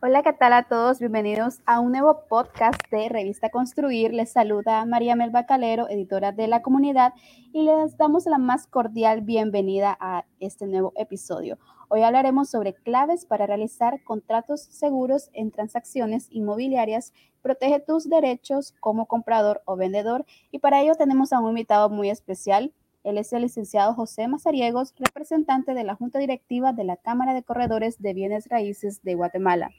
Hola, 0.00 0.22
¿qué 0.22 0.32
tal 0.32 0.52
a 0.52 0.62
todos? 0.62 1.00
Bienvenidos 1.00 1.58
a 1.66 1.80
un 1.80 1.90
nuevo 1.90 2.22
podcast 2.28 2.80
de 2.92 3.08
Revista 3.08 3.50
Construir. 3.50 4.14
Les 4.14 4.30
saluda 4.30 4.84
María 4.84 5.16
Melba 5.16 5.44
Calero, 5.44 5.88
editora 5.88 6.30
de 6.30 6.46
la 6.46 6.62
comunidad, 6.62 7.14
y 7.52 7.64
les 7.64 7.96
damos 7.96 8.24
la 8.26 8.38
más 8.38 8.68
cordial 8.68 9.22
bienvenida 9.22 9.98
a 9.98 10.24
este 10.38 10.68
nuevo 10.68 10.92
episodio. 10.94 11.58
Hoy 11.88 12.02
hablaremos 12.02 12.48
sobre 12.48 12.74
claves 12.74 13.26
para 13.26 13.46
realizar 13.46 14.04
contratos 14.04 14.60
seguros 14.70 15.30
en 15.32 15.50
transacciones 15.50 16.28
inmobiliarias. 16.30 17.12
Protege 17.42 17.80
tus 17.80 18.08
derechos 18.08 18.76
como 18.78 19.06
comprador 19.06 19.62
o 19.64 19.74
vendedor 19.74 20.24
y 20.52 20.60
para 20.60 20.80
ello 20.80 20.94
tenemos 20.94 21.32
a 21.32 21.40
un 21.40 21.48
invitado 21.48 21.90
muy 21.90 22.08
especial. 22.08 22.72
Él 23.02 23.18
es 23.18 23.32
el 23.32 23.42
licenciado 23.42 23.94
José 23.94 24.28
Mazariegos, 24.28 24.94
representante 24.96 25.74
de 25.74 25.82
la 25.82 25.96
Junta 25.96 26.20
Directiva 26.20 26.72
de 26.72 26.84
la 26.84 26.96
Cámara 26.96 27.34
de 27.34 27.42
Corredores 27.42 28.00
de 28.00 28.14
Bienes 28.14 28.46
Raíces 28.48 29.02
de 29.02 29.16
Guatemala. 29.16 29.70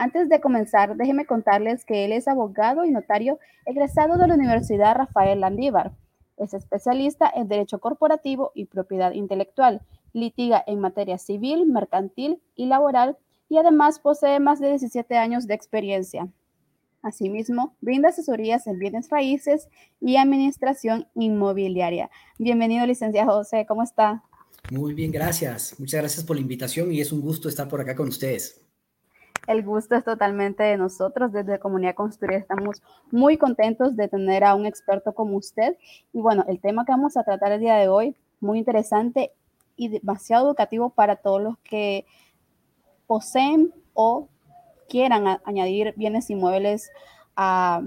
Antes 0.00 0.28
de 0.28 0.40
comenzar, 0.40 0.96
déjenme 0.96 1.26
contarles 1.26 1.84
que 1.84 2.04
él 2.04 2.12
es 2.12 2.28
abogado 2.28 2.84
y 2.84 2.92
notario 2.92 3.40
egresado 3.66 4.16
de 4.16 4.28
la 4.28 4.34
Universidad 4.34 4.94
Rafael 4.94 5.40
Landívar. 5.40 5.90
Es 6.36 6.54
especialista 6.54 7.28
en 7.34 7.48
Derecho 7.48 7.80
Corporativo 7.80 8.52
y 8.54 8.66
Propiedad 8.66 9.10
Intelectual. 9.10 9.82
Litiga 10.12 10.62
en 10.68 10.78
materia 10.78 11.18
civil, 11.18 11.66
mercantil 11.66 12.40
y 12.54 12.66
laboral 12.66 13.18
y 13.48 13.58
además 13.58 13.98
posee 13.98 14.38
más 14.38 14.60
de 14.60 14.68
17 14.68 15.16
años 15.16 15.48
de 15.48 15.54
experiencia. 15.54 16.28
Asimismo, 17.02 17.76
brinda 17.80 18.10
asesorías 18.10 18.68
en 18.68 18.78
bienes 18.78 19.08
raíces 19.08 19.66
y 20.00 20.16
administración 20.16 21.08
inmobiliaria. 21.16 22.08
Bienvenido, 22.38 22.86
licenciado 22.86 23.32
José, 23.32 23.66
¿cómo 23.66 23.82
está? 23.82 24.22
Muy 24.70 24.94
bien, 24.94 25.10
gracias. 25.10 25.74
Muchas 25.80 26.02
gracias 26.02 26.24
por 26.24 26.36
la 26.36 26.42
invitación 26.42 26.92
y 26.92 27.00
es 27.00 27.10
un 27.10 27.20
gusto 27.20 27.48
estar 27.48 27.66
por 27.66 27.80
acá 27.80 27.96
con 27.96 28.06
ustedes. 28.06 28.67
El 29.48 29.64
gusto 29.64 29.94
es 29.96 30.04
totalmente 30.04 30.62
de 30.62 30.76
nosotros. 30.76 31.32
Desde 31.32 31.58
Comunidad 31.58 31.94
Construir 31.94 32.34
estamos 32.34 32.82
muy 33.10 33.38
contentos 33.38 33.96
de 33.96 34.06
tener 34.06 34.44
a 34.44 34.54
un 34.54 34.66
experto 34.66 35.14
como 35.14 35.38
usted. 35.38 35.78
Y 36.12 36.20
bueno, 36.20 36.44
el 36.48 36.60
tema 36.60 36.84
que 36.84 36.92
vamos 36.92 37.16
a 37.16 37.24
tratar 37.24 37.52
el 37.52 37.60
día 37.60 37.76
de 37.76 37.88
hoy, 37.88 38.14
muy 38.40 38.58
interesante 38.58 39.32
y 39.74 39.88
demasiado 39.88 40.48
educativo 40.48 40.90
para 40.90 41.16
todos 41.16 41.40
los 41.40 41.56
que 41.60 42.04
poseen 43.06 43.72
o 43.94 44.28
quieran 44.86 45.38
añadir 45.44 45.94
bienes 45.96 46.28
inmuebles 46.28 46.90
a, 47.34 47.80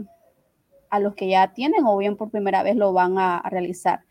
a, 0.89 0.99
los 0.99 1.13
que 1.13 1.29
ya 1.29 1.53
tienen 1.53 1.85
o 1.85 1.95
bien 1.95 2.17
por 2.17 2.31
primera 2.31 2.63
vez 2.63 2.75
lo 2.75 2.91
van 2.91 3.19
a 3.19 3.39
realizar. 3.51 4.01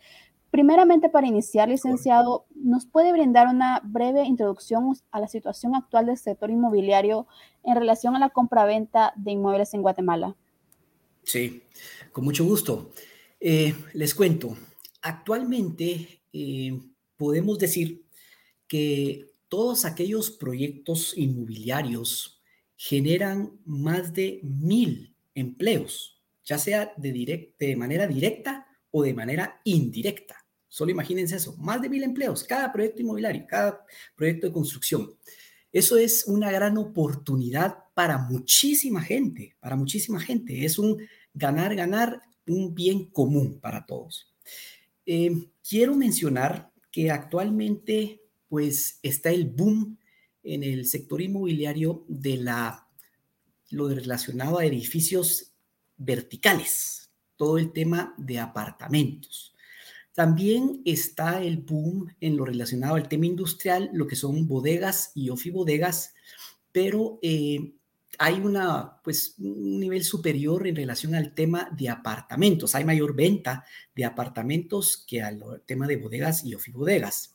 Primeramente, 0.51 1.09
para 1.09 1.29
iniciar, 1.29 1.69
licenciado, 1.69 2.47
¿nos 2.55 2.85
puede 2.85 3.13
brindar 3.13 3.47
una 3.47 3.81
breve 3.85 4.25
introducción 4.25 4.97
a 5.13 5.21
la 5.21 5.29
situación 5.29 5.77
actual 5.77 6.07
del 6.07 6.17
sector 6.17 6.51
inmobiliario 6.51 7.29
en 7.63 7.77
relación 7.77 8.17
a 8.17 8.19
la 8.19 8.31
compraventa 8.31 9.13
de 9.17 9.33
inmuebles 9.33 9.75
en 9.75 9.83
Guatemala? 9.83 10.37
Sí, 11.23 11.63
con 12.11 12.25
mucho 12.25 12.45
gusto. 12.45 12.91
Eh, 13.39 13.75
les 13.95 14.15
cuento, 14.15 14.57
actualmente 15.03 16.23
eh, 16.33 16.81
podemos 17.17 17.59
decir 17.59 18.05
que 18.67 19.31
todos 19.49 19.85
aquellos 19.85 20.31
proyectos 20.31 21.17
inmobiliarios 21.17 22.43
generan 22.77 23.53
más 23.65 24.13
de 24.15 24.41
mil 24.43 25.15
empleos, 25.35 26.21
ya 26.45 26.59
sea 26.59 26.93
de, 26.97 27.55
de 27.59 27.77
manera 27.77 28.07
directa 28.07 28.67
o 28.91 29.03
de 29.03 29.15
manera 29.15 29.61
indirecta. 29.65 30.40
Solo 30.71 30.93
imagínense 30.93 31.35
eso, 31.35 31.57
más 31.57 31.83
de 31.83 31.89
mil 31.89 32.05
empleos, 32.05 32.45
cada 32.45 32.73
proyecto 32.73 33.03
inmobiliario, 33.03 33.45
cada 33.47 33.85
proyecto 34.15 34.47
de 34.47 34.53
construcción. 34.53 35.13
Eso 35.73 35.97
es 35.97 36.25
una 36.29 36.51
gran 36.53 36.79
oportunidad 36.79 37.77
para 37.93 38.19
muchísima 38.19 39.03
gente, 39.03 39.57
para 39.59 39.75
muchísima 39.75 40.21
gente. 40.21 40.65
Es 40.65 40.79
un 40.79 40.97
ganar, 41.35 41.75
ganar, 41.75 42.23
un 42.47 42.73
bien 42.73 43.07
común 43.07 43.59
para 43.61 43.85
todos. 43.85 44.33
Eh, 45.05 45.49
quiero 45.69 45.97
mencionar 45.97 46.71
que 46.93 47.11
actualmente 47.11 48.23
pues 48.49 49.01
está 49.03 49.31
el 49.31 49.47
boom 49.47 49.99
en 50.45 50.63
el 50.63 50.87
sector 50.87 51.21
inmobiliario 51.21 52.05
de 52.09 52.37
la, 52.37 52.89
lo 53.71 53.89
relacionado 53.89 54.59
a 54.59 54.65
edificios 54.65 55.53
verticales, 55.97 57.11
todo 57.37 57.59
el 57.59 57.73
tema 57.73 58.15
de 58.19 58.39
apartamentos. 58.39 59.55
También 60.15 60.83
está 60.85 61.43
el 61.43 61.59
boom 61.59 62.15
en 62.21 62.37
lo 62.37 62.45
relacionado 62.45 62.97
al 62.97 63.09
tema 63.09 63.27
industrial, 63.27 63.91
lo 63.93 64.07
que 64.07 64.17
son 64.17 64.47
bodegas 64.47 65.13
y 65.15 65.31
ofibodegas, 65.31 66.15
pero 66.73 67.19
eh, 67.23 67.73
hay 68.19 68.35
una, 68.35 69.01
pues, 69.03 69.37
un 69.39 69.81
nivel 69.81 70.05
superior 70.05 70.67
en 70.67 70.77
relación 70.77 71.15
al 71.15 71.33
tema 71.33 71.71
de 71.77 71.89
apartamentos. 71.89 72.75
Hay 72.75 72.85
mayor 72.85 73.15
venta 73.15 73.65
de 73.95 74.05
apartamentos 74.05 75.05
que 75.07 75.23
al 75.23 75.43
tema 75.65 75.87
de 75.87 75.97
bodegas 75.97 76.45
y 76.45 76.55
ofibodegas. 76.55 77.35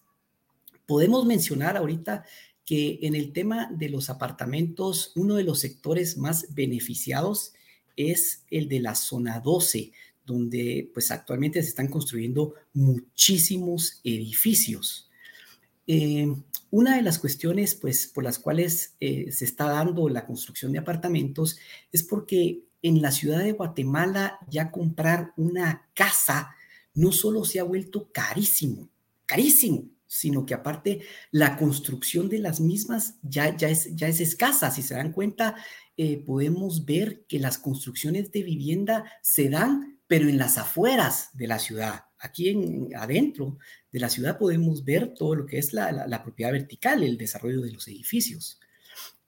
Podemos 0.85 1.25
mencionar 1.25 1.77
ahorita 1.77 2.23
que 2.65 2.99
en 3.01 3.15
el 3.15 3.31
tema 3.33 3.69
de 3.71 3.89
los 3.89 4.09
apartamentos, 4.09 5.11
uno 5.15 5.35
de 5.35 5.43
los 5.43 5.59
sectores 5.59 6.17
más 6.17 6.53
beneficiados 6.53 7.53
es 7.95 8.43
el 8.51 8.67
de 8.67 8.79
la 8.79 8.95
zona 8.95 9.39
12, 9.39 9.91
donde 10.25 10.89
pues 10.93 11.11
actualmente 11.11 11.61
se 11.61 11.69
están 11.69 11.87
construyendo 11.87 12.53
muchísimos 12.73 14.01
edificios. 14.03 15.09
Eh, 15.87 16.27
una 16.71 16.95
de 16.95 17.03
las 17.03 17.19
cuestiones 17.19 17.75
pues 17.75 18.07
por 18.07 18.23
las 18.23 18.39
cuales 18.39 18.95
eh, 18.99 19.31
se 19.31 19.45
está 19.45 19.65
dando 19.65 20.09
la 20.09 20.25
construcción 20.25 20.71
de 20.71 20.79
apartamentos 20.79 21.57
es 21.91 22.03
porque 22.03 22.63
en 22.81 23.01
la 23.01 23.11
ciudad 23.11 23.39
de 23.39 23.51
Guatemala 23.51 24.39
ya 24.49 24.71
comprar 24.71 25.33
una 25.37 25.87
casa 25.93 26.55
no 26.93 27.11
solo 27.11 27.43
se 27.45 27.59
ha 27.59 27.63
vuelto 27.63 28.09
carísimo, 28.11 28.89
carísimo, 29.25 29.89
sino 30.07 30.45
que 30.45 30.53
aparte 30.53 31.01
la 31.31 31.57
construcción 31.57 32.29
de 32.29 32.39
las 32.39 32.59
mismas 32.59 33.15
ya, 33.21 33.55
ya, 33.55 33.69
es, 33.69 33.95
ya 33.95 34.07
es 34.07 34.21
escasa. 34.21 34.71
Si 34.71 34.81
se 34.81 34.95
dan 34.95 35.11
cuenta, 35.11 35.55
eh, 35.97 36.17
podemos 36.17 36.85
ver 36.85 37.25
que 37.27 37.39
las 37.39 37.57
construcciones 37.57 38.31
de 38.31 38.43
vivienda 38.43 39.11
se 39.21 39.49
dan 39.49 39.94
pero 40.07 40.29
en 40.29 40.37
las 40.37 40.57
afueras 40.57 41.29
de 41.33 41.47
la 41.47 41.59
ciudad. 41.59 42.05
Aquí 42.19 42.49
en, 42.49 42.89
adentro 42.95 43.57
de 43.91 43.99
la 43.99 44.09
ciudad 44.09 44.37
podemos 44.37 44.83
ver 44.83 45.13
todo 45.13 45.35
lo 45.35 45.45
que 45.45 45.57
es 45.57 45.73
la, 45.73 46.21
propiedad 46.23 46.51
vertical, 46.51 47.03
el 47.03 47.17
desarrollo 47.17 47.61
de 47.61 47.71
los 47.71 47.87
edificios. 47.87 48.59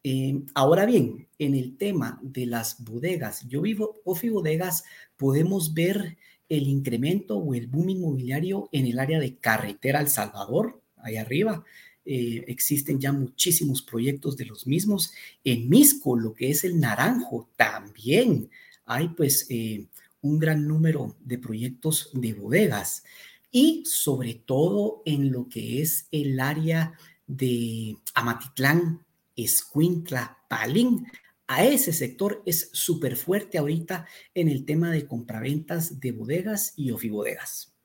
Eh, 0.04 0.42
ahora 0.54 0.86
bien, 0.86 1.28
en 1.38 1.56
el 1.56 1.78
tema 1.78 2.20
de 2.22 2.46
las 2.46 2.84
bodegas, 2.84 3.48
yo 3.48 3.62
vivo 3.62 4.02
Ofi 4.06 4.30
Bodegas, 4.30 4.84
podemos 5.18 5.74
ver 5.74 6.18
el 6.50 6.68
incremento 6.68 7.38
o 7.38 7.54
el 7.54 7.68
boom 7.68 7.90
inmobiliario 7.90 8.70
en 8.72 8.86
el 8.86 9.00
área 9.00 9.20
de 9.20 9.36
carretera 9.36 10.00
El 10.00 10.08
Salvador, 10.08 10.82
ahí 10.98 11.18
arriba. 11.18 11.64
Eh, 12.06 12.46
existen 12.48 13.02
ya 13.02 13.12
muchísimos 13.12 13.82
proyectos 13.82 14.38
de 14.38 14.46
los 14.46 14.66
mismos. 14.66 15.12
En 15.44 15.68
Misco, 15.68 16.18
lo 16.18 16.34
que 16.34 16.50
es 16.52 16.64
el 16.64 16.80
Naranjo, 16.80 17.50
también 17.58 18.50
hay 18.86 19.10
pues 19.10 19.46
eh, 19.50 19.88
un 20.28 20.40
gran 20.40 20.68
número 20.68 21.16
de 21.22 21.38
proyectos 21.38 22.10
de 22.14 22.34
bodegas 22.34 23.04
y 23.52 23.84
sobre 23.86 24.36
todo 24.36 25.02
en 25.06 25.32
lo 25.32 25.48
que 25.48 25.82
es 25.82 26.08
el 26.12 26.40
área 26.40 26.94
de 27.26 27.98
Amatitlán, 28.14 29.06
Escuintla, 29.36 30.40
Palín. 30.50 31.07
A 31.48 31.63
ese 31.63 31.94
sector 31.94 32.44
es 32.46 32.69
súper 32.74 33.16
fuerte 33.16 33.57
ahorita 33.57 34.06
en 34.34 34.50
el 34.50 34.66
tema 34.66 34.92
de 34.92 35.07
compraventas 35.07 36.00
de 36.00 36.12
bodegas 36.12 36.74
y 36.75 36.92
ofibodegas. 36.92 37.76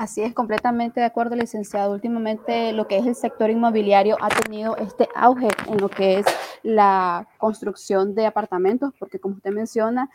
Así 0.00 0.22
es, 0.22 0.32
completamente 0.32 1.00
de 1.00 1.04
acuerdo, 1.04 1.36
licenciado. 1.36 1.92
Últimamente 1.92 2.72
lo 2.72 2.88
que 2.88 2.96
es 2.96 3.06
el 3.06 3.14
sector 3.14 3.50
inmobiliario 3.50 4.16
ha 4.22 4.30
tenido 4.30 4.74
este 4.78 5.10
auge 5.14 5.48
en 5.66 5.78
lo 5.78 5.90
que 5.90 6.20
es 6.20 6.26
la 6.62 7.28
construcción 7.36 8.14
de 8.14 8.24
apartamentos, 8.24 8.94
porque 8.98 9.20
como 9.20 9.34
usted 9.34 9.50
menciona, 9.50 10.08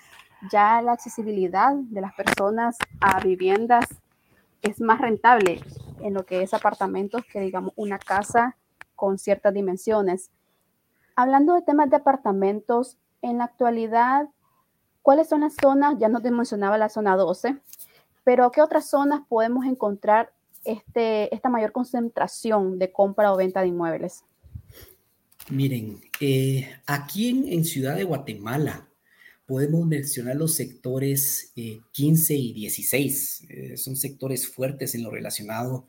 ya 0.52 0.82
la 0.82 0.94
accesibilidad 0.94 1.76
de 1.76 2.02
las 2.02 2.16
personas 2.16 2.80
a 3.00 3.20
viviendas 3.20 3.86
es 4.64 4.82
más 4.82 5.00
rentable 5.00 5.62
en 6.00 6.16
lo 6.16 6.26
que 6.26 6.42
es 6.42 6.56
apartamentos 6.56 7.22
que 7.32 7.42
digamos 7.42 7.72
una 7.76 8.00
casa 8.00 8.58
con 8.96 9.20
ciertas 9.20 9.54
dimensiones. 9.54 10.32
Hablando 11.16 11.54
de 11.54 11.62
temas 11.62 11.92
de 11.92 11.98
apartamentos, 11.98 12.98
en 13.22 13.38
la 13.38 13.44
actualidad, 13.44 14.30
¿cuáles 15.04 15.30
son 15.30 15.42
las 15.42 15.54
zonas? 15.62 15.94
Ya 16.00 16.10
nos 16.10 16.24
mencionaba 16.24 16.80
la 16.80 16.90
zona 16.90 17.16
12, 17.16 17.62
pero 18.26 18.52
¿qué 18.52 18.62
otras 18.62 18.90
zonas 18.90 19.22
podemos 19.30 19.66
encontrar 19.66 20.34
este, 20.66 21.34
esta 21.34 21.48
mayor 21.48 21.72
concentración 21.72 22.78
de 22.80 22.92
compra 22.92 23.32
o 23.32 23.38
venta 23.38 23.62
de 23.62 23.68
inmuebles? 23.68 24.26
Miren, 25.50 26.02
eh, 26.20 26.68
aquí 26.88 27.30
en, 27.30 27.64
Ciudad 27.64 27.96
de 27.96 28.04
Guatemala 28.04 28.90
podemos 29.46 29.86
mencionar 29.86 30.36
los 30.36 30.56
sectores 30.56 31.54
15 31.92 32.34
eh, 32.34 32.38
y 32.38 32.54
16. 32.54 33.46
Eh, 33.48 33.78
son 33.78 33.96
sectores 33.96 34.48
fuertes 34.48 34.96
en 34.96 35.04
lo 35.04 35.12
relacionado 35.12 35.86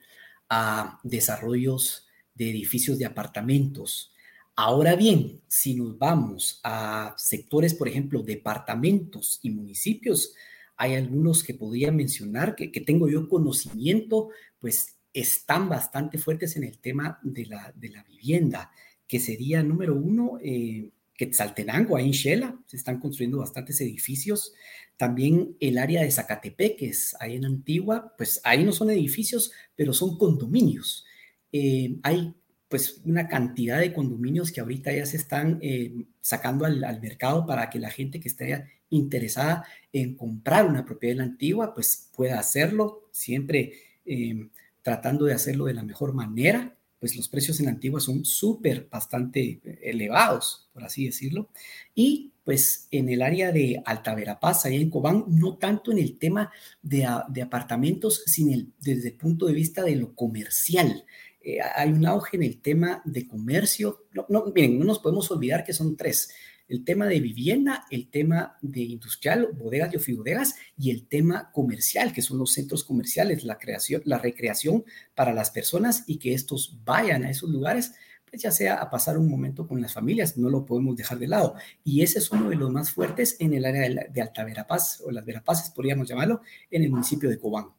a 0.51 1.01
desarrollos 1.03 2.07
de 2.35 2.51
edificios 2.51 2.99
de 2.99 3.07
apartamentos. 3.07 4.13
Ahora 4.57 4.95
bien, 4.95 5.41
si 5.49 5.75
nos 5.75 5.99
vamos 5.99 6.61
a 6.63 7.15
sectores, 7.17 7.73
por 7.73 7.89
ejemplo, 7.89 8.23
departamentos 8.23 9.39
y 9.43 9.51
municipios, 9.51 10.35
hay 10.77 10.95
algunos 10.95 11.43
que 11.43 11.55
podría 11.55 11.91
mencionar 11.91 12.55
que, 12.55 12.71
que 12.71 12.81
tengo 12.81 13.09
yo 13.09 13.29
conocimiento, 13.29 14.31
pues 14.59 14.97
están 15.13 15.69
bastante 15.69 16.19
fuertes 16.19 16.57
en 16.57 16.65
el 16.65 16.79
tema 16.79 17.19
de 17.23 17.47
la, 17.47 17.73
de 17.75 17.89
la 17.89 18.05
vivienda, 18.05 18.71
que 19.09 19.19
sería 19.19 19.63
número 19.63 19.95
uno, 19.95 20.39
eh, 20.43 20.91
Quetzaltenango, 21.15 21.97
ahí 21.97 22.07
en 22.07 22.13
Shela, 22.13 22.61
se 22.67 22.77
están 22.77 23.01
construyendo 23.01 23.39
bastantes 23.39 23.81
edificios. 23.81 24.53
También 24.99 25.57
el 25.61 25.79
área 25.79 26.03
de 26.03 26.11
Zacatepeques, 26.11 27.17
ahí 27.19 27.37
en 27.37 27.47
Antigua, 27.47 28.15
pues 28.19 28.41
ahí 28.45 28.65
no 28.65 28.73
son 28.73 28.91
edificios, 28.91 29.53
pero 29.75 29.95
son 29.95 30.19
condominios. 30.19 31.07
Eh, 31.53 31.97
hay 32.03 32.35
pues 32.69 33.01
una 33.05 33.29
cantidad 33.29 33.79
de 33.79 33.93
condominios 33.93 34.51
que 34.51 34.61
ahorita 34.61 34.93
ya 34.93 35.07
se 35.07 35.17
están 35.17 35.59
eh, 35.63 36.05
sacando 36.21 36.65
al, 36.65 37.01
mercado 37.01 37.47
para 37.47 37.71
que 37.71 37.79
la 37.79 37.91
gente 37.91 38.19
que 38.19 38.29
esté 38.29 38.65
interesada 38.91 39.65
en 39.93 40.17
comprar 40.17 40.67
una 40.67 40.85
propiedad 40.85 41.13
en 41.13 41.19
la 41.19 41.25
antigua, 41.25 41.75
pues 41.75 42.11
pueda 42.15 42.39
hacerlo, 42.39 43.09
siempre 43.13 43.73
eh, 44.05 44.49
tratando 44.83 45.25
de 45.27 45.35
hacerlo 45.35 45.67
de 45.67 45.75
la 45.75 45.83
mejor 45.83 46.13
manera, 46.13 46.77
pues 46.99 47.15
los 47.17 47.29
precios 47.29 47.61
en 47.61 47.67
la 47.67 47.73
antigua 47.73 48.01
son 48.01 48.25
súper 48.25 48.89
bastante 48.91 49.61
elevados, 49.83 50.69
por 50.73 50.85
así 50.85 51.05
decirlo. 51.05 51.51
Y 51.95 52.33
pues 52.43 52.89
en 52.91 53.09
el 53.09 53.23
área 53.23 53.53
de 53.53 53.83
Alta 53.85 54.15
Verapaz, 54.15 54.65
allá 54.65 54.77
en 54.77 54.89
Cobán, 54.89 55.25
no 55.29 55.57
tanto 55.57 55.93
en 55.93 55.99
el 55.99 56.17
tema 56.19 56.51
de, 56.81 57.07
de 57.29 57.43
apartamentos, 57.43 58.23
sino 58.27 58.55
el, 58.55 58.73
desde 58.81 59.09
el 59.09 59.15
punto 59.15 59.47
de 59.47 59.53
vista 59.53 59.83
de 59.83 59.97
lo 59.97 60.15
comercial. 60.15 61.05
Eh, 61.47 61.59
hay 61.61 61.93
un 61.93 62.05
auge 62.05 62.37
en 62.37 62.43
el 62.43 62.61
tema 62.61 63.01
de 63.05 63.29
comercio. 63.29 64.07
No, 64.13 64.27
no, 64.29 64.47
miren, 64.53 64.81
no 64.81 64.85
nos 64.85 64.99
podemos 64.99 65.31
olvidar 65.31 65.65
que 65.65 65.73
son 65.73 65.97
tres 65.97 66.29
el 66.69 66.85
tema 66.85 67.07
de 67.07 67.21
vivienda, 67.21 67.87
el 67.91 68.11
tema 68.11 68.59
de 68.61 68.81
industrial, 68.81 69.51
bodegas 69.55 69.93
y 69.93 69.99
ofibodegas 69.99 70.57
y 70.77 70.91
el 70.91 71.07
tema 71.07 71.51
comercial, 71.53 72.13
que 72.13 72.23
son 72.23 72.39
los 72.39 72.53
centros 72.53 72.83
comerciales, 72.83 73.45
la 73.45 73.59
creación, 73.59 74.03
la 74.05 74.19
recreación 74.19 74.85
para 75.15 75.33
las 75.33 75.53
personas 75.53 76.03
y 76.09 76.19
que 76.19 76.35
estos 76.35 76.81
vayan 76.85 77.25
a 77.25 77.31
esos 77.31 77.51
lugares, 77.51 77.95
pues 78.29 78.43
ya 78.43 78.51
sea 78.51 78.83
a 78.83 78.91
pasar 78.91 79.17
un 79.17 79.29
momento 79.29 79.69
con 79.69 79.81
las 79.81 79.93
familias, 79.93 80.37
no 80.37 80.51
lo 80.51 80.67
podemos 80.67 80.97
dejar 80.97 81.21
de 81.21 81.29
lado. 81.29 81.55
Y 81.85 82.03
ese 82.03 82.19
es 82.19 82.33
uno 82.33 82.51
de 82.51 82.57
los 82.57 82.73
más 82.73 82.91
fuertes 82.91 83.37
en 83.39 83.55
el 83.55 83.65
área 83.65 83.83
de, 83.83 84.09
de 84.13 84.21
Alta 84.21 84.45
Verapaz, 84.45 85.01
o 85.03 85.13
las 85.13 85.25
Verapaces, 85.25 85.71
podríamos 85.71 86.09
llamarlo, 86.09 86.41
en 86.71 86.83
el 86.83 86.91
municipio 86.91 87.31
de 87.31 87.39
Cobán. 87.39 87.76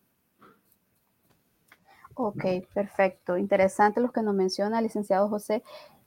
Ok, 2.20 2.44
perfecto. 2.74 3.38
Interesante 3.38 4.02
lo 4.02 4.12
que 4.12 4.24
nos 4.24 4.34
menciona 4.34 4.80
el 4.80 4.86
licenciado 4.86 5.30
José. 5.30 5.64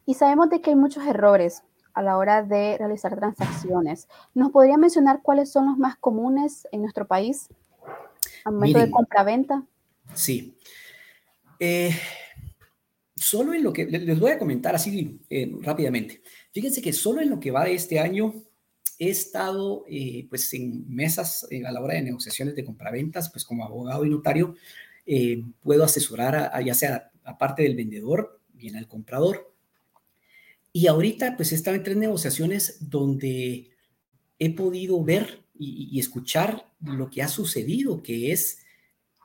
Y 0.06 0.14
sabemos 0.14 0.50
de 0.50 0.60
que 0.60 0.70
hay 0.70 0.76
muchos 0.76 1.06
errores 1.06 1.62
a 1.94 2.02
la 2.02 2.18
hora 2.18 2.42
de 2.42 2.76
realizar 2.78 3.16
transacciones. 3.16 4.08
¿Nos 4.34 4.50
podría 4.50 4.76
mencionar 4.76 5.22
cuáles 5.22 5.52
son 5.52 5.66
los 5.66 5.78
más 5.78 5.96
comunes 5.96 6.66
en 6.72 6.82
nuestro 6.82 7.06
país 7.06 7.48
al 8.44 8.54
momento 8.54 8.78
Miren, 8.78 8.90
de 8.90 8.90
compra-venta? 8.90 9.66
Sí. 10.14 10.56
Eh, 11.60 11.92
solo 13.14 13.54
en 13.54 13.62
lo 13.62 13.72
que 13.72 13.86
les 13.86 14.18
voy 14.18 14.32
a 14.32 14.38
comentar 14.38 14.74
así 14.74 15.20
eh, 15.30 15.52
rápidamente. 15.60 16.22
Fíjense 16.52 16.82
que 16.82 16.92
solo 16.92 17.20
en 17.20 17.30
lo 17.30 17.38
que 17.38 17.52
va 17.52 17.64
de 17.64 17.74
este 17.74 18.00
año 18.00 18.34
he 18.98 19.10
estado 19.10 19.84
eh, 19.88 20.26
pues 20.28 20.52
en 20.54 20.84
mesas 20.92 21.46
eh, 21.50 21.64
a 21.64 21.70
la 21.70 21.80
hora 21.80 21.94
de 21.94 22.02
negociaciones 22.02 22.56
de 22.56 22.64
compraventas, 22.64 23.30
pues 23.30 23.44
como 23.44 23.64
abogado 23.64 24.04
y 24.04 24.10
notario, 24.10 24.56
eh, 25.12 25.42
puedo 25.60 25.82
asesorar 25.82 26.36
a, 26.36 26.56
a, 26.56 26.60
ya 26.60 26.72
sea 26.72 27.10
aparte 27.24 27.64
del 27.64 27.74
vendedor, 27.74 28.40
bien 28.52 28.76
al 28.76 28.86
comprador. 28.86 29.52
Y 30.72 30.86
ahorita 30.86 31.36
pues 31.36 31.50
he 31.50 31.56
estado 31.56 31.76
en 31.76 31.82
tres 31.82 31.96
negociaciones 31.96 32.76
donde 32.78 33.70
he 34.38 34.54
podido 34.54 35.02
ver 35.02 35.42
y, 35.58 35.98
escuchar 35.98 36.64
lo 36.80 37.10
que 37.10 37.22
ha 37.22 37.28
sucedido, 37.28 38.04
que 38.04 38.30
es 38.30 38.60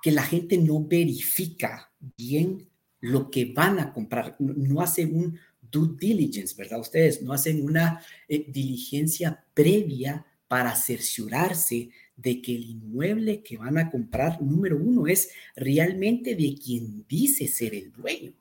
que 0.01 0.11
la 0.11 0.23
gente 0.23 0.57
no 0.57 0.83
verifica 0.83 1.91
bien 2.17 2.67
lo 2.99 3.29
que 3.29 3.53
van 3.53 3.77
a 3.77 3.93
comprar, 3.93 4.35
no, 4.39 4.53
no 4.55 4.81
hace 4.81 5.05
un 5.05 5.37
due 5.61 5.95
diligence, 5.99 6.55
¿verdad? 6.57 6.79
Ustedes 6.79 7.21
no 7.21 7.31
hacen 7.31 7.63
una 7.63 8.01
eh, 8.27 8.43
diligencia 8.47 9.45
previa 9.53 10.25
para 10.47 10.75
cerciorarse 10.75 11.91
de 12.17 12.41
que 12.41 12.55
el 12.55 12.69
inmueble 12.69 13.43
que 13.43 13.57
van 13.57 13.77
a 13.77 13.91
comprar, 13.91 14.41
número 14.41 14.77
uno, 14.77 15.07
es 15.07 15.31
realmente 15.55 16.35
de 16.35 16.55
quien 16.55 17.05
dice 17.07 17.47
ser 17.47 17.75
el 17.75 17.91
dueño. 17.91 18.33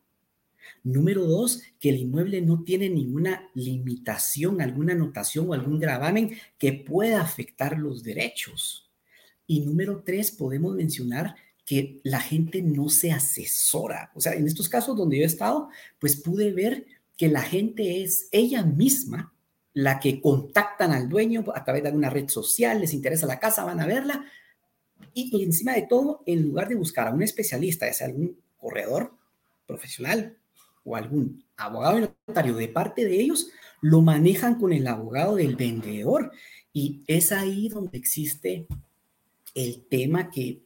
Número 0.83 1.27
dos, 1.27 1.63
que 1.81 1.91
el 1.91 1.97
inmueble 1.97 2.41
no 2.41 2.63
tiene 2.63 2.89
ninguna 2.89 3.51
limitación, 3.55 4.61
alguna 4.61 4.93
anotación 4.93 5.49
o 5.49 5.55
algún 5.55 5.79
gravamen 5.79 6.37
que 6.59 6.73
pueda 6.73 7.21
afectar 7.21 7.79
los 7.79 8.03
derechos. 8.03 8.91
Y 9.47 9.61
número 9.61 10.03
tres, 10.05 10.31
podemos 10.31 10.75
mencionar 10.75 11.37
que 11.65 12.01
la 12.05 12.21
gente 12.21 12.63
no 12.63 12.89
se 12.89 13.13
asesora. 13.13 14.11
O 14.15 14.21
sea, 14.21 14.35
en 14.35 14.47
estos 14.47 14.69
casos 14.69 14.97
donde 14.97 15.19
yo 15.19 15.23
he 15.23 15.27
estado, 15.27 15.69
pues 15.99 16.17
pude 16.17 16.53
ver 16.53 16.87
que 17.17 17.29
la 17.29 17.43
gente 17.43 18.03
es 18.03 18.29
ella 18.33 18.65
misma 18.65 19.34
la 19.75 19.99
que 19.99 20.21
contactan 20.21 20.93
al 20.93 21.09
dueño 21.09 21.45
a 21.55 21.65
través 21.65 21.83
de 21.83 21.89
alguna 21.89 22.11
red 22.11 22.29
social, 22.29 22.81
les 22.81 22.95
interesa 22.95 23.27
la 23.27 23.41
casa, 23.41 23.65
van 23.65 23.81
a 23.81 23.87
verla. 23.87 24.25
Y, 25.13 25.43
encima 25.43 25.75
de 25.75 25.83
todo, 25.83 26.23
en 26.27 26.43
lugar 26.43 26.69
de 26.69 26.77
buscar 26.77 27.09
a 27.09 27.13
un 27.13 27.23
especialista, 27.23 27.87
ya 27.87 27.93
sea 27.93 28.07
algún 28.07 28.39
corredor 28.57 29.13
profesional 29.67 30.37
o 30.85 30.97
algún 30.97 31.45
abogado 31.57 32.09
de 32.27 32.69
parte 32.69 33.05
de 33.05 33.21
ellos, 33.21 33.49
lo 33.81 34.01
manejan 34.01 34.59
con 34.59 34.73
el 34.73 34.87
abogado 34.87 35.37
del 35.37 35.57
vendedor. 35.57 36.33
Y 36.73 37.03
es 37.07 37.33
ahí 37.33 37.69
donde 37.69 37.99
existe 37.99 38.67
el 39.55 39.87
tema 39.89 40.31
que 40.31 40.63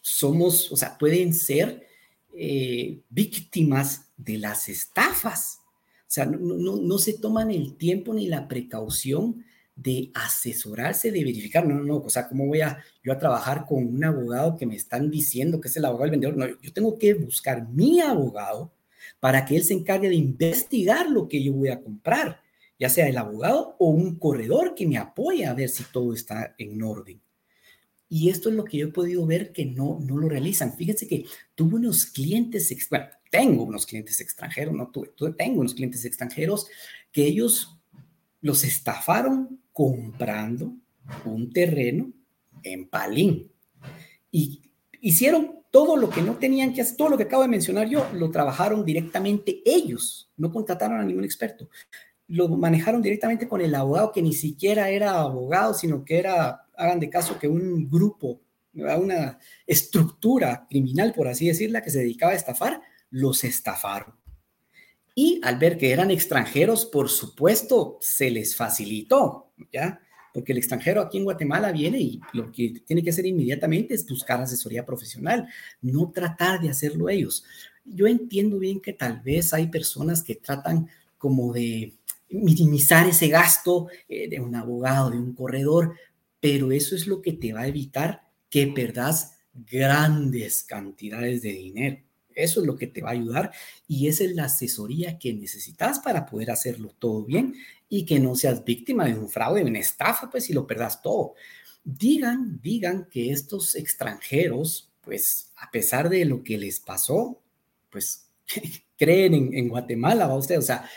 somos, 0.00 0.70
o 0.72 0.76
sea, 0.76 0.96
pueden 0.98 1.34
ser 1.34 1.86
eh, 2.32 3.00
víctimas 3.08 4.10
de 4.16 4.38
las 4.38 4.68
estafas. 4.68 5.59
O 6.10 6.12
sea, 6.12 6.26
no, 6.26 6.76
no, 6.76 6.98
se 6.98 7.12
toman 7.18 7.52
el 7.52 7.76
tiempo 7.76 8.12
ni 8.12 8.26
la 8.26 8.48
precaución 8.48 9.44
de 9.76 10.10
asesorarse, 10.12 11.12
de 11.12 11.22
verificar. 11.22 11.64
No, 11.64 11.76
no, 11.76 11.84
no. 11.84 11.96
O 11.98 12.10
sea, 12.10 12.28
¿cómo 12.28 12.48
voy 12.48 12.62
a 12.62 12.82
yo 13.04 13.12
a 13.12 13.18
trabajar 13.18 13.64
con 13.64 13.86
un 13.86 14.02
abogado 14.02 14.56
que 14.56 14.66
me 14.66 14.74
están 14.74 15.08
diciendo 15.08 15.60
que 15.60 15.68
es 15.68 15.76
el 15.76 15.84
abogado 15.84 16.10
del 16.10 16.20
vendedor? 16.20 16.36
No, 16.36 16.60
yo 16.60 16.72
tengo 16.72 16.98
que 16.98 17.14
buscar 17.14 17.68
mi 17.68 18.00
abogado 18.00 18.72
para 19.20 19.44
que 19.44 19.54
él 19.54 19.62
se 19.62 19.74
encargue 19.74 20.08
de 20.08 20.16
investigar 20.16 21.08
lo 21.08 21.28
que 21.28 21.44
yo 21.44 21.52
voy 21.52 21.68
a 21.68 21.80
comprar, 21.80 22.40
ya 22.76 22.88
sea 22.88 23.06
el 23.06 23.16
abogado 23.16 23.76
o 23.78 23.90
un 23.90 24.18
corredor 24.18 24.74
que 24.74 24.88
me 24.88 24.98
apoye 24.98 25.46
a 25.46 25.54
ver 25.54 25.68
si 25.68 25.84
todo 25.92 26.12
está 26.12 26.56
en 26.58 26.82
orden. 26.82 27.20
Y 28.08 28.30
esto 28.30 28.48
es 28.48 28.56
lo 28.56 28.64
que 28.64 28.78
yo 28.78 28.88
he 28.88 28.92
podido 28.92 29.24
ver 29.26 29.52
que 29.52 29.64
no, 29.64 30.00
no 30.00 30.18
lo 30.18 30.28
realizan. 30.28 30.76
Fíjense 30.76 31.06
que 31.06 31.26
tuve 31.54 31.76
unos 31.76 32.06
clientes, 32.06 32.76
bueno, 32.90 33.06
tengo 33.30 33.62
unos 33.62 33.86
clientes 33.86 34.20
extranjeros, 34.20 34.74
no 34.74 34.90
tuve, 34.90 35.08
tuve, 35.16 35.32
tengo 35.32 35.60
unos 35.60 35.74
clientes 35.74 36.04
extranjeros 36.04 36.66
que 37.12 37.24
ellos 37.24 37.76
los 38.40 38.64
estafaron 38.64 39.60
comprando 39.72 40.74
un 41.24 41.52
terreno 41.52 42.12
en 42.62 42.88
Palín. 42.88 43.50
Y 44.30 44.60
hicieron 45.00 45.60
todo 45.70 45.96
lo 45.96 46.10
que 46.10 46.22
no 46.22 46.36
tenían 46.36 46.72
que 46.72 46.82
hacer, 46.82 46.96
todo 46.96 47.10
lo 47.10 47.16
que 47.16 47.24
acabo 47.24 47.42
de 47.42 47.48
mencionar 47.48 47.88
yo, 47.88 48.06
lo 48.12 48.30
trabajaron 48.30 48.84
directamente 48.84 49.62
ellos, 49.64 50.30
no 50.36 50.52
contrataron 50.52 51.00
a 51.00 51.04
ningún 51.04 51.24
experto. 51.24 51.68
Lo 52.26 52.48
manejaron 52.48 53.02
directamente 53.02 53.48
con 53.48 53.60
el 53.60 53.74
abogado 53.74 54.12
que 54.12 54.22
ni 54.22 54.32
siquiera 54.32 54.90
era 54.90 55.20
abogado, 55.20 55.74
sino 55.74 56.04
que 56.04 56.18
era 56.18 56.66
hagan 56.76 57.00
de 57.00 57.10
caso 57.10 57.38
que 57.38 57.46
un 57.46 57.88
grupo, 57.90 58.40
una 58.72 59.38
estructura 59.66 60.66
criminal, 60.68 61.12
por 61.14 61.28
así 61.28 61.46
decirla, 61.46 61.82
que 61.82 61.90
se 61.90 61.98
dedicaba 61.98 62.32
a 62.32 62.36
estafar, 62.36 62.80
los 63.10 63.44
estafaron. 63.44 64.14
Y 65.14 65.40
al 65.42 65.58
ver 65.58 65.76
que 65.76 65.92
eran 65.92 66.10
extranjeros, 66.10 66.86
por 66.86 67.08
supuesto, 67.08 67.98
se 68.00 68.30
les 68.30 68.56
facilitó, 68.56 69.52
¿ya? 69.72 70.00
Porque 70.32 70.52
el 70.52 70.58
extranjero 70.58 71.02
aquí 71.02 71.18
en 71.18 71.24
Guatemala 71.24 71.72
viene 71.72 72.00
y 72.00 72.20
lo 72.32 72.52
que 72.52 72.80
tiene 72.86 73.02
que 73.02 73.10
hacer 73.10 73.26
inmediatamente 73.26 73.94
es 73.94 74.06
buscar 74.06 74.40
asesoría 74.40 74.86
profesional, 74.86 75.48
no 75.82 76.10
tratar 76.12 76.60
de 76.60 76.70
hacerlo 76.70 77.08
ellos. 77.08 77.44
Yo 77.84 78.06
entiendo 78.06 78.58
bien 78.58 78.80
que 78.80 78.92
tal 78.92 79.20
vez 79.20 79.52
hay 79.52 79.66
personas 79.66 80.22
que 80.22 80.36
tratan 80.36 80.88
como 81.18 81.52
de 81.52 81.94
minimizar 82.30 83.08
ese 83.08 83.28
gasto 83.28 83.88
eh, 84.08 84.28
de 84.28 84.40
un 84.40 84.54
abogado, 84.54 85.10
de 85.10 85.18
un 85.18 85.34
corredor, 85.34 85.96
pero 86.38 86.70
eso 86.70 86.94
es 86.94 87.06
lo 87.06 87.20
que 87.20 87.32
te 87.32 87.52
va 87.52 87.62
a 87.62 87.68
evitar 87.68 88.22
que 88.48 88.68
perdas 88.68 89.36
grandes 89.52 90.62
cantidades 90.62 91.42
de 91.42 91.52
dinero. 91.52 91.98
Eso 92.34 92.60
es 92.60 92.66
lo 92.66 92.76
que 92.76 92.86
te 92.86 93.02
va 93.02 93.10
a 93.10 93.12
ayudar 93.12 93.52
y 93.86 94.08
esa 94.08 94.24
es 94.24 94.34
la 94.34 94.44
asesoría 94.44 95.18
que 95.18 95.32
necesitas 95.32 95.98
para 95.98 96.26
poder 96.26 96.50
hacerlo 96.50 96.94
todo 96.98 97.24
bien 97.24 97.54
y 97.88 98.04
que 98.04 98.20
no 98.20 98.34
seas 98.36 98.64
víctima 98.64 99.04
de 99.04 99.14
un 99.14 99.28
fraude, 99.28 99.64
de 99.64 99.70
una 99.70 99.78
estafa, 99.78 100.30
pues 100.30 100.44
si 100.44 100.52
lo 100.52 100.66
perdas 100.66 101.02
todo. 101.02 101.34
Digan, 101.84 102.60
digan 102.62 103.08
que 103.10 103.32
estos 103.32 103.74
extranjeros, 103.74 104.90
pues 105.00 105.50
a 105.56 105.70
pesar 105.70 106.08
de 106.08 106.24
lo 106.24 106.42
que 106.42 106.58
les 106.58 106.80
pasó, 106.80 107.40
pues 107.90 108.28
creen 108.96 109.34
en, 109.34 109.54
en 109.54 109.68
Guatemala, 109.68 110.26
va 110.26 110.36
usted, 110.36 110.58
o 110.58 110.62
sea, 110.62 110.88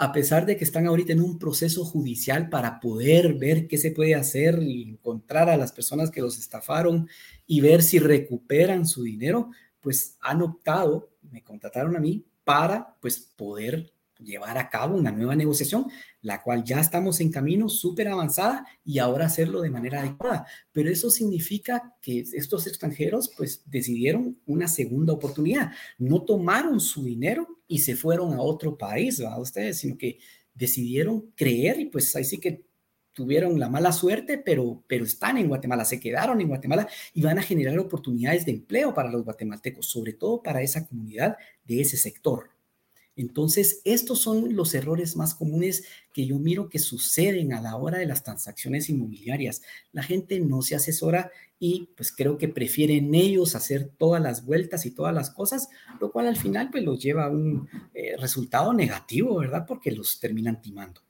a 0.00 0.12
pesar 0.12 0.46
de 0.46 0.56
que 0.56 0.64
están 0.64 0.86
ahorita 0.86 1.12
en 1.12 1.20
un 1.20 1.38
proceso 1.38 1.84
judicial 1.84 2.48
para 2.48 2.80
poder 2.80 3.34
ver 3.34 3.68
qué 3.68 3.76
se 3.76 3.90
puede 3.90 4.14
hacer 4.14 4.62
y 4.62 4.82
encontrar 4.82 5.50
a 5.50 5.58
las 5.58 5.72
personas 5.72 6.10
que 6.10 6.22
los 6.22 6.38
estafaron 6.38 7.06
y 7.46 7.60
ver 7.60 7.82
si 7.82 7.98
recuperan 7.98 8.86
su 8.86 9.02
dinero, 9.02 9.50
pues 9.80 10.16
han 10.20 10.42
optado, 10.42 11.10
me 11.30 11.42
contrataron 11.42 11.96
a 11.96 12.00
mí 12.00 12.24
para 12.44 12.96
pues 13.00 13.18
poder 13.18 13.92
llevar 14.22 14.58
a 14.58 14.68
cabo 14.68 14.96
una 14.96 15.10
nueva 15.10 15.34
negociación, 15.34 15.86
la 16.22 16.42
cual 16.42 16.64
ya 16.64 16.80
estamos 16.80 17.20
en 17.20 17.30
camino 17.30 17.68
súper 17.68 18.08
avanzada 18.08 18.66
y 18.84 18.98
ahora 18.98 19.26
hacerlo 19.26 19.62
de 19.62 19.70
manera 19.70 20.00
adecuada. 20.00 20.46
Pero 20.72 20.90
eso 20.90 21.10
significa 21.10 21.94
que 22.02 22.20
estos 22.20 22.66
extranjeros 22.66 23.30
pues 23.36 23.62
decidieron 23.66 24.38
una 24.46 24.68
segunda 24.68 25.12
oportunidad. 25.12 25.72
No 25.98 26.22
tomaron 26.22 26.80
su 26.80 27.04
dinero 27.04 27.48
y 27.66 27.78
se 27.78 27.96
fueron 27.96 28.34
a 28.34 28.42
otro 28.42 28.76
país, 28.76 29.22
¿va? 29.22 29.38
Ustedes, 29.38 29.78
sino 29.78 29.96
que 29.96 30.18
decidieron 30.54 31.32
creer 31.34 31.80
y 31.80 31.86
pues 31.86 32.14
ahí 32.16 32.24
sí 32.24 32.38
que 32.38 32.66
tuvieron 33.12 33.58
la 33.58 33.68
mala 33.68 33.92
suerte, 33.92 34.38
pero, 34.38 34.82
pero 34.86 35.04
están 35.04 35.38
en 35.38 35.48
Guatemala, 35.48 35.84
se 35.84 36.00
quedaron 36.00 36.40
en 36.40 36.48
Guatemala 36.48 36.88
y 37.12 37.22
van 37.22 37.38
a 37.38 37.42
generar 37.42 37.78
oportunidades 37.78 38.44
de 38.46 38.52
empleo 38.52 38.94
para 38.94 39.10
los 39.10 39.24
guatemaltecos, 39.24 39.86
sobre 39.86 40.12
todo 40.12 40.42
para 40.42 40.62
esa 40.62 40.86
comunidad 40.86 41.36
de 41.64 41.80
ese 41.80 41.96
sector. 41.96 42.50
Entonces, 43.16 43.82
estos 43.84 44.20
son 44.20 44.56
los 44.56 44.72
errores 44.74 45.14
más 45.14 45.34
comunes 45.34 45.84
que 46.14 46.24
yo 46.26 46.38
miro 46.38 46.70
que 46.70 46.78
suceden 46.78 47.52
a 47.52 47.60
la 47.60 47.76
hora 47.76 47.98
de 47.98 48.06
las 48.06 48.22
transacciones 48.22 48.88
inmobiliarias. 48.88 49.60
La 49.92 50.02
gente 50.02 50.40
no 50.40 50.62
se 50.62 50.74
asesora 50.74 51.30
y 51.58 51.90
pues 51.96 52.12
creo 52.12 52.38
que 52.38 52.48
prefieren 52.48 53.14
ellos 53.14 53.54
hacer 53.54 53.90
todas 53.98 54.22
las 54.22 54.46
vueltas 54.46 54.86
y 54.86 54.92
todas 54.92 55.14
las 55.14 55.30
cosas, 55.30 55.68
lo 56.00 56.10
cual 56.12 56.28
al 56.28 56.36
final 56.36 56.70
pues 56.70 56.82
los 56.82 57.02
lleva 57.02 57.26
a 57.26 57.30
un 57.30 57.68
eh, 57.92 58.16
resultado 58.16 58.72
negativo, 58.72 59.36
¿verdad? 59.36 59.66
Porque 59.68 59.90
los 59.90 60.18
terminan 60.18 60.62
timando. 60.62 61.02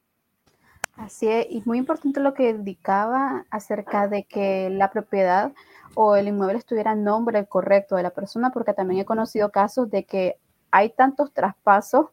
Así 1.01 1.29
es, 1.29 1.47
y 1.49 1.63
muy 1.65 1.79
importante 1.79 2.21
lo 2.21 2.35
que 2.35 2.51
indicaba 2.51 3.47
acerca 3.51 4.07
de 4.07 4.25
que 4.25 4.69
la 4.69 4.91
propiedad 4.91 5.51
o 5.95 6.15
el 6.15 6.29
inmueble 6.29 6.59
estuviera 6.59 6.93
en 6.93 7.05
nombre 7.05 7.47
correcto 7.47 7.97
de 7.97 8.03
la 8.03 8.11
persona, 8.11 8.51
porque 8.51 8.75
también 8.75 9.01
he 9.01 9.05
conocido 9.07 9.51
casos 9.51 9.91
de 9.91 10.05
que 10.05 10.37
hay 10.71 10.91
tantos 10.91 11.33
traspasos 11.33 12.09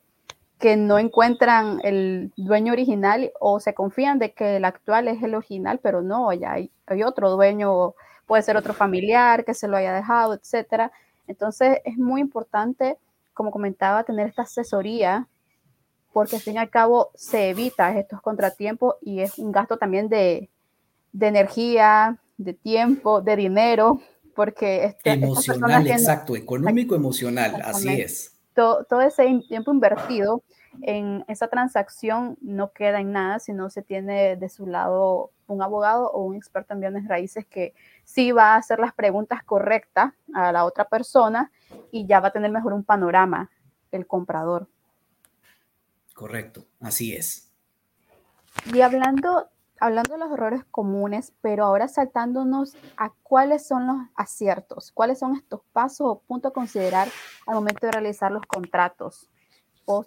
que 0.58 0.78
no 0.78 1.00
encuentran 1.00 1.82
el 1.84 2.32
dueño 2.38 2.72
original 2.72 3.34
o 3.42 3.60
se 3.60 3.74
confían 3.74 4.20
de 4.20 4.32
que 4.32 4.56
el 4.56 4.64
actual 4.64 5.10
es 5.10 5.22
el 5.22 5.36
original, 5.36 5.82
pero 5.84 6.02
no, 6.02 6.32
ya 6.32 6.54
hay, 6.54 6.72
otro 7.06 7.32
dueño, 7.32 7.94
puede 8.26 8.42
ser 8.42 8.56
otro 8.56 8.74
familiar 8.74 9.44
que 9.44 9.54
se 9.54 9.68
lo 9.68 9.76
haya 9.76 9.94
dejado, 9.94 10.34
etcétera. 10.34 10.94
Entonces 11.28 11.80
es 11.84 11.98
muy 11.98 12.22
importante, 12.22 12.98
como 13.34 13.52
comentaba, 13.52 14.06
tener 14.06 14.28
esta 14.28 14.44
asesoría 14.44 15.28
porque 16.18 16.38
al 16.38 16.42
fin 16.42 16.56
y 16.56 16.58
al 16.58 16.72
cabo 16.72 17.12
se 17.14 17.50
evita 17.50 17.96
estos 17.96 18.22
contratiempos 18.22 18.96
y 19.04 19.20
es 19.20 19.38
un 19.38 19.52
gasto 19.52 19.78
también 19.78 20.10
de, 20.10 20.50
de 21.12 21.28
energía, 21.28 22.18
de 22.40 22.56
tiempo, 22.56 23.22
de 23.22 23.36
dinero, 23.36 24.02
porque 24.34 24.86
este, 24.86 25.12
emocional, 25.12 25.86
exacto, 25.86 26.36
económico, 26.36 26.96
emocional, 26.96 27.62
así 27.64 28.02
es 28.02 28.34
todo, 28.58 29.02
ese 29.02 29.44
tiempo 29.48 29.72
invertido 29.72 30.42
en 30.82 31.24
esa 31.28 31.50
transacción 31.50 32.36
no 32.42 32.72
queda 32.72 33.00
en 33.00 33.12
nada 33.12 33.38
si 33.38 33.54
no 33.54 33.70
se 33.70 33.84
tiene 33.84 34.38
de 34.38 34.50
su 34.50 34.66
lado 34.66 35.30
un 35.46 35.62
abogado 35.62 36.10
o 36.10 36.24
un 36.24 36.34
experto 36.36 36.74
en 36.74 36.80
bienes 36.80 37.08
raíces 37.08 37.46
que 37.46 37.76
sí 38.04 38.32
va 38.32 38.56
a 38.56 38.58
hacer 38.58 38.80
las 38.80 38.96
preguntas 38.96 39.44
correctas 39.44 40.14
a 40.34 40.52
la 40.52 40.66
otra 40.66 40.86
persona 40.86 41.52
y 41.92 42.08
ya 42.08 42.20
va 42.20 42.30
a 42.30 42.34
tener 42.34 42.50
mejor 42.50 42.74
un 42.74 42.84
panorama 42.84 43.52
el 43.92 44.08
comprador. 44.08 44.68
Correcto, 46.18 46.66
así 46.80 47.14
es. 47.14 47.52
Y 48.74 48.82
hablando 48.82 49.52
hablando 49.80 50.14
de 50.14 50.20
los 50.20 50.32
errores 50.32 50.64
comunes, 50.72 51.32
pero 51.42 51.64
ahora 51.64 51.88
saltándonos 51.88 52.74
a 52.98 53.14
cuáles 53.22 53.68
son 53.68 53.86
los 53.86 53.98
aciertos, 54.16 54.92
cuáles 54.92 55.20
son 55.20 55.36
estos 55.36 55.62
pasos 55.74 56.08
o 56.10 56.20
puntos 56.22 56.50
a 56.50 56.54
considerar 56.54 57.08
al 57.46 57.54
momento 57.54 57.86
de 57.86 57.92
realizar 57.92 58.32
los 58.32 58.42
contratos 58.48 59.30
o 59.86 60.04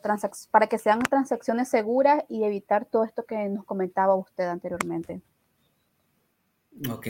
para 0.50 0.66
que 0.66 0.78
sean 0.78 0.98
transacciones 0.98 1.68
seguras 1.68 2.24
y 2.28 2.42
evitar 2.42 2.86
todo 2.86 3.04
esto 3.04 3.24
que 3.24 3.48
nos 3.48 3.64
comentaba 3.64 4.16
usted 4.16 4.48
anteriormente. 4.48 5.22
Ok. 6.90 7.06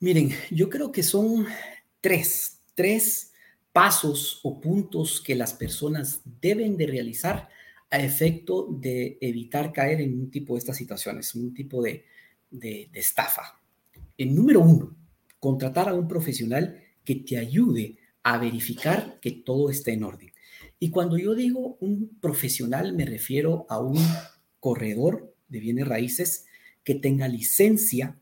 Miren, 0.00 0.28
yo 0.50 0.68
creo 0.68 0.92
que 0.92 1.02
son 1.02 1.46
tres, 2.02 2.60
tres 2.74 3.32
pasos 3.72 4.40
o 4.42 4.60
puntos 4.60 5.22
que 5.22 5.34
las 5.34 5.54
personas 5.54 6.20
deben 6.42 6.76
de 6.76 6.86
realizar 6.86 7.48
a 7.90 7.98
efecto 7.98 8.68
de 8.70 9.18
evitar 9.20 9.72
caer 9.72 10.00
en 10.00 10.18
un 10.18 10.30
tipo 10.30 10.54
de 10.54 10.58
estas 10.58 10.76
situaciones, 10.76 11.34
un 11.34 11.54
tipo 11.54 11.82
de, 11.82 12.04
de, 12.50 12.90
estafa. 12.92 13.60
El 14.16 14.34
número 14.34 14.60
uno, 14.60 14.96
contratar 15.38 15.88
a 15.88 15.94
un 15.94 16.08
profesional 16.08 16.82
que 17.04 17.16
te 17.16 17.38
ayude 17.38 17.96
a 18.22 18.38
verificar 18.38 19.18
que 19.20 19.30
todo 19.30 19.70
esté 19.70 19.92
en 19.92 20.04
orden. 20.04 20.32
Y 20.78 20.90
cuando 20.90 21.16
yo 21.18 21.34
digo 21.34 21.78
un 21.80 22.18
profesional, 22.20 22.92
me 22.92 23.06
refiero 23.06 23.66
a 23.68 23.80
un 23.80 23.98
corredor 24.60 25.34
de 25.48 25.60
bienes 25.60 25.88
raíces 25.88 26.46
que 26.84 26.94
tenga 26.94 27.26
licencia, 27.26 28.18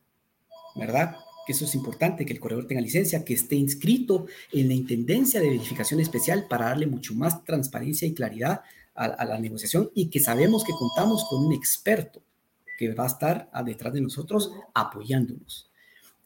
¿verdad? 0.77 1.17
Que 1.47 1.53
eso 1.53 1.65
es 1.65 1.75
importante, 1.75 2.25
que 2.25 2.33
el 2.33 2.41
corredor 2.41 2.67
tenga 2.67 2.81
licencia, 2.81 3.25
que 3.25 3.35
esté 3.35 3.57
inscrito 3.57 4.27
en 4.53 4.69
la 4.69 4.75
Intendencia 4.75 5.41
de 5.41 5.51
Verificación 5.51 6.01
Especial 6.01 6.47
para 6.49 6.67
darle 6.67 6.87
mucho 6.87 7.15
más 7.15 7.45
transparencia 7.45 8.07
y 8.07 8.15
claridad 8.15 8.61
a, 8.97 9.25
la 9.25 9.39
negociación 9.39 9.91
y 9.95 10.09
que 10.09 10.21
sabemos 10.21 10.65
que 10.65 10.73
contamos 10.73 11.25
con 11.29 11.45
un 11.45 11.53
experto 11.53 12.23
que 12.79 12.93
va 12.93 13.05
a 13.05 13.09
estar 13.09 13.51
detrás 13.65 13.93
de 13.93 14.01
nosotros 14.01 14.53
apoyándonos. 14.75 15.71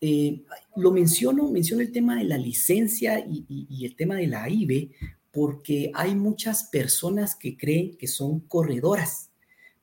Eh, 0.01 0.43
lo 0.77 0.93
menciono, 0.93 1.51
menciono 1.51 1.83
el 1.83 1.93
tema 1.93 2.17
de 2.17 2.25
la 2.25 2.39
licencia 2.39 3.21
y, 3.21 3.45
y, 3.49 3.85
el 3.85 3.95
tema 3.95 4.17
de 4.17 4.27
la 4.27 4.49
IBE 4.49 4.91
porque 5.31 5.93
hay 5.95 6.15
muchas 6.15 6.65
personas 6.65 7.37
que 7.37 7.57
creen 7.57 7.97
que 7.97 8.09
son 8.09 8.41
corredoras, 8.41 9.31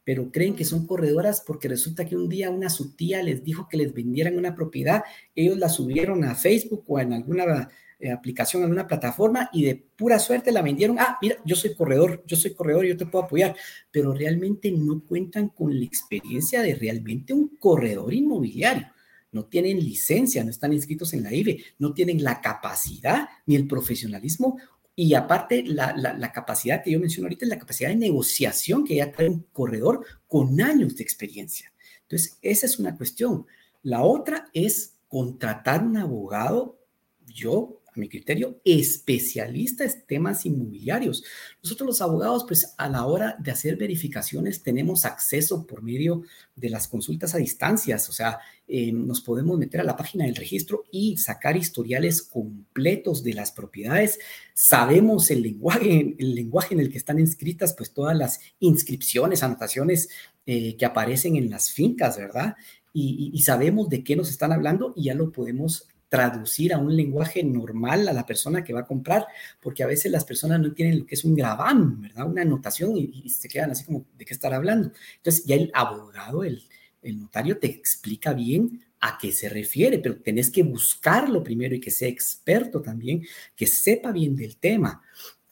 pero 0.04 0.32
creen 0.32 0.56
que 0.56 0.66
son 0.66 0.88
corredoras 0.88 1.42
porque 1.46 1.68
resulta 1.68 2.06
que 2.06 2.16
un 2.16 2.30
día 2.30 2.50
una 2.50 2.70
su 2.70 2.96
tía 2.96 3.22
les 3.22 3.44
dijo 3.44 3.68
que 3.70 3.78
les 3.78 3.94
vendieran 3.94 4.38
una 4.38 4.56
propiedad, 4.56 5.04
ellos 5.36 5.58
la 5.58 5.70
subieron 5.70 6.24
a 6.24 6.36
Facebook 6.36 6.84
o 6.88 7.00
en 7.00 7.14
alguna 7.14 7.70
eh, 8.00 8.12
aplicación 8.12 8.64
en 8.64 8.72
una 8.72 8.88
plataforma 8.88 9.50
y 9.54 9.66
de 9.66 9.76
pura 9.76 10.20
suerte 10.20 10.52
la 10.52 10.62
vendieron. 10.62 11.00
Ah, 11.00 11.18
mira, 11.22 11.38
yo 11.46 11.56
soy 11.56 11.76
corredor, 11.76 12.24
yo 12.28 12.38
soy 12.38 12.54
corredor, 12.54 12.86
yo 12.86 12.98
te 12.98 13.06
puedo 13.06 13.26
apoyar, 13.26 13.56
pero 13.92 14.14
realmente 14.14 14.72
no 14.72 15.04
cuentan 15.04 15.50
con 15.50 15.78
la 15.78 15.86
experiencia 15.86 16.62
de 16.62 16.76
realmente 16.76 17.34
un 17.34 17.58
corredor 17.58 18.14
inmobiliario. 18.14 18.88
No 19.32 19.46
tienen 19.46 19.80
licencia, 19.80 20.44
no 20.44 20.50
están 20.50 20.74
inscritos 20.74 21.14
en 21.14 21.24
la 21.24 21.34
IBE, 21.34 21.64
no 21.80 21.94
tienen 21.94 22.24
la 22.24 22.40
capacidad 22.40 23.28
ni 23.46 23.56
el 23.56 23.68
profesionalismo 23.68 24.58
y 25.00 25.14
aparte, 25.14 25.64
la, 25.64 25.94
la, 25.96 26.32
capacidad 26.32 26.84
que 26.84 26.90
yo 26.90 27.00
menciono 27.00 27.28
ahorita 27.28 27.46
es 27.46 27.50
la 27.50 27.60
capacidad 27.60 27.90
de 27.90 27.96
negociación 27.96 28.84
que 28.84 28.96
ya 28.96 29.12
trae 29.12 29.30
un 29.30 29.46
corredor 29.54 30.04
con 30.28 30.60
años 30.60 30.96
de 30.96 31.04
experiencia. 31.04 31.72
Entonces, 32.02 32.40
esa 32.42 32.66
es 32.66 32.80
una 32.80 32.98
cuestión. 32.98 33.46
La 33.84 34.02
otra 34.02 34.50
es 34.54 34.96
contratar 35.08 35.84
un 35.84 35.98
abogado. 35.98 36.80
Yo 37.28 37.77
mi 37.98 38.10
criterio, 38.10 38.62
especialista 38.64 39.84
en 39.84 40.06
temas 40.06 40.46
inmobiliarios. 40.46 41.24
Nosotros 41.62 41.88
los 41.88 42.02
abogados, 42.02 42.46
pues 42.48 42.74
a 42.78 42.90
la 42.90 43.06
hora 43.06 43.36
de 43.40 43.52
hacer 43.52 43.76
verificaciones 43.76 44.64
tenemos 44.64 45.06
acceso 45.06 45.66
por 45.66 45.82
medio 45.82 46.24
de 46.56 46.70
las 46.70 46.88
consultas 46.88 47.36
a 47.36 47.38
distancias, 47.38 48.10
o 48.10 48.14
sea, 48.14 48.40
eh, 48.68 48.92
nos 48.92 49.22
podemos 49.22 49.58
meter 49.58 49.82
a 49.82 49.86
la 49.86 49.96
página 49.96 50.26
del 50.26 50.36
registro 50.36 50.84
y 50.92 51.18
sacar 51.18 51.56
historiales 51.56 52.22
completos 52.22 53.24
de 53.24 53.34
las 53.34 53.52
propiedades. 53.52 54.20
Sabemos 54.54 55.32
el 55.32 55.42
lenguaje, 55.42 56.16
el 56.18 56.36
lenguaje 56.36 56.74
en 56.74 56.82
el 56.82 56.90
que 56.90 56.98
están 56.98 57.20
inscritas, 57.20 57.74
pues 57.74 57.94
todas 57.94 58.18
las 58.18 58.40
inscripciones, 58.60 59.44
anotaciones 59.44 60.10
eh, 60.46 60.76
que 60.76 60.86
aparecen 60.86 61.36
en 61.36 61.50
las 61.50 61.72
fincas, 61.72 62.18
¿verdad? 62.18 62.56
y, 63.00 63.40
sabemos 63.44 63.90
de 63.90 64.04
qué 64.04 64.16
nos 64.16 64.30
están 64.30 64.52
hablando 64.52 64.94
y 64.96 65.06
ya 65.06 65.14
lo 65.14 65.32
podemos 65.32 65.88
traducir 66.10 66.74
a 66.74 66.78
un 66.78 66.96
lenguaje 66.96 67.44
normal 67.44 68.08
a 68.08 68.14
la 68.14 68.26
persona 68.26 68.64
que 68.64 68.74
va 68.74 68.82
a 68.82 68.86
comprar, 68.86 69.26
porque 69.62 69.84
a 69.84 69.88
veces 69.88 70.12
las 70.12 70.26
personas 70.26 70.60
no 70.60 70.74
tienen 70.74 71.00
lo 71.00 71.06
que 71.06 71.16
es 71.16 71.26
un 71.26 71.36
grabán, 71.36 72.02
¿verdad? 72.02 72.28
Una 72.28 72.44
anotación 72.44 72.94
y, 72.96 73.30
se 73.30 73.50
quedan 73.50 73.72
así 73.72 73.86
como, 73.86 74.06
¿de 74.18 74.26
qué 74.26 74.34
estar 74.34 74.54
hablando? 74.54 74.92
Entonces 75.18 75.46
ya 75.46 75.56
el 75.56 75.72
abogado, 75.74 76.44
el, 76.44 76.64
el 77.02 77.20
notario 77.20 77.58
te 77.58 77.68
explica 77.68 78.34
bien 78.34 78.84
a 79.00 79.18
qué 79.20 79.32
se 79.32 79.50
refiere, 79.50 80.00
pero 80.00 80.18
tenés 80.18 80.50
que 80.50 80.64
buscarlo 80.64 81.44
primero 81.44 81.76
y 81.76 81.80
que 81.80 81.92
sea 81.92 82.08
experto 82.08 82.82
también, 82.82 83.26
que 83.56 83.68
sepa 83.68 84.12
bien 84.12 84.36
del 84.36 84.58
tema. 84.58 85.02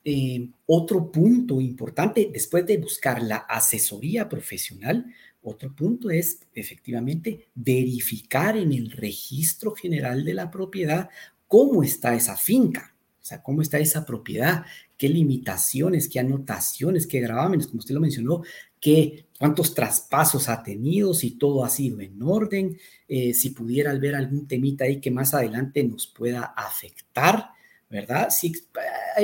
Eh, 0.03 0.49
otro 0.67 1.11
punto 1.11 1.59
importante, 1.59 2.29
después 2.31 2.65
de 2.65 2.77
buscar 2.77 3.21
la 3.21 3.37
asesoría 3.37 4.29
profesional, 4.29 5.05
otro 5.45 5.73
punto 5.75 6.09
es 6.09 6.39
efectivamente 6.53 7.47
verificar 7.55 8.57
en 8.57 8.73
el 8.73 8.91
registro 8.91 9.71
general 9.71 10.25
de 10.25 10.33
la 10.33 10.49
propiedad 10.49 11.09
cómo 11.47 11.83
está 11.83 12.15
esa 12.15 12.35
finca. 12.35 12.95
O 13.21 13.27
sea, 13.27 13.41
cómo 13.41 13.63
está 13.63 13.79
esa 13.79 14.05
propiedad, 14.05 14.65
qué 14.97 15.09
limitaciones, 15.09 16.09
qué 16.09 16.19
anotaciones, 16.19 17.07
qué 17.07 17.19
gravámenes, 17.21 17.65
como 17.67 17.79
usted 17.79 17.95
lo 17.95 18.01
mencionó, 18.01 18.43
qué, 18.79 19.25
cuántos 19.39 19.73
traspasos 19.73 20.47
ha 20.47 20.61
tenido, 20.61 21.13
si 21.15 21.31
todo 21.31 21.65
ha 21.65 21.69
sido 21.69 22.01
en 22.01 22.21
orden, 22.21 22.77
eh, 23.07 23.33
si 23.33 23.49
pudiera 23.49 23.95
ver 23.95 24.13
algún 24.13 24.47
temita 24.47 24.85
ahí 24.85 25.01
que 25.01 25.09
más 25.09 25.33
adelante 25.33 25.83
nos 25.83 26.05
pueda 26.05 26.53
afectar. 26.55 27.54
¿Verdad? 27.89 28.29
Sí, 28.31 28.51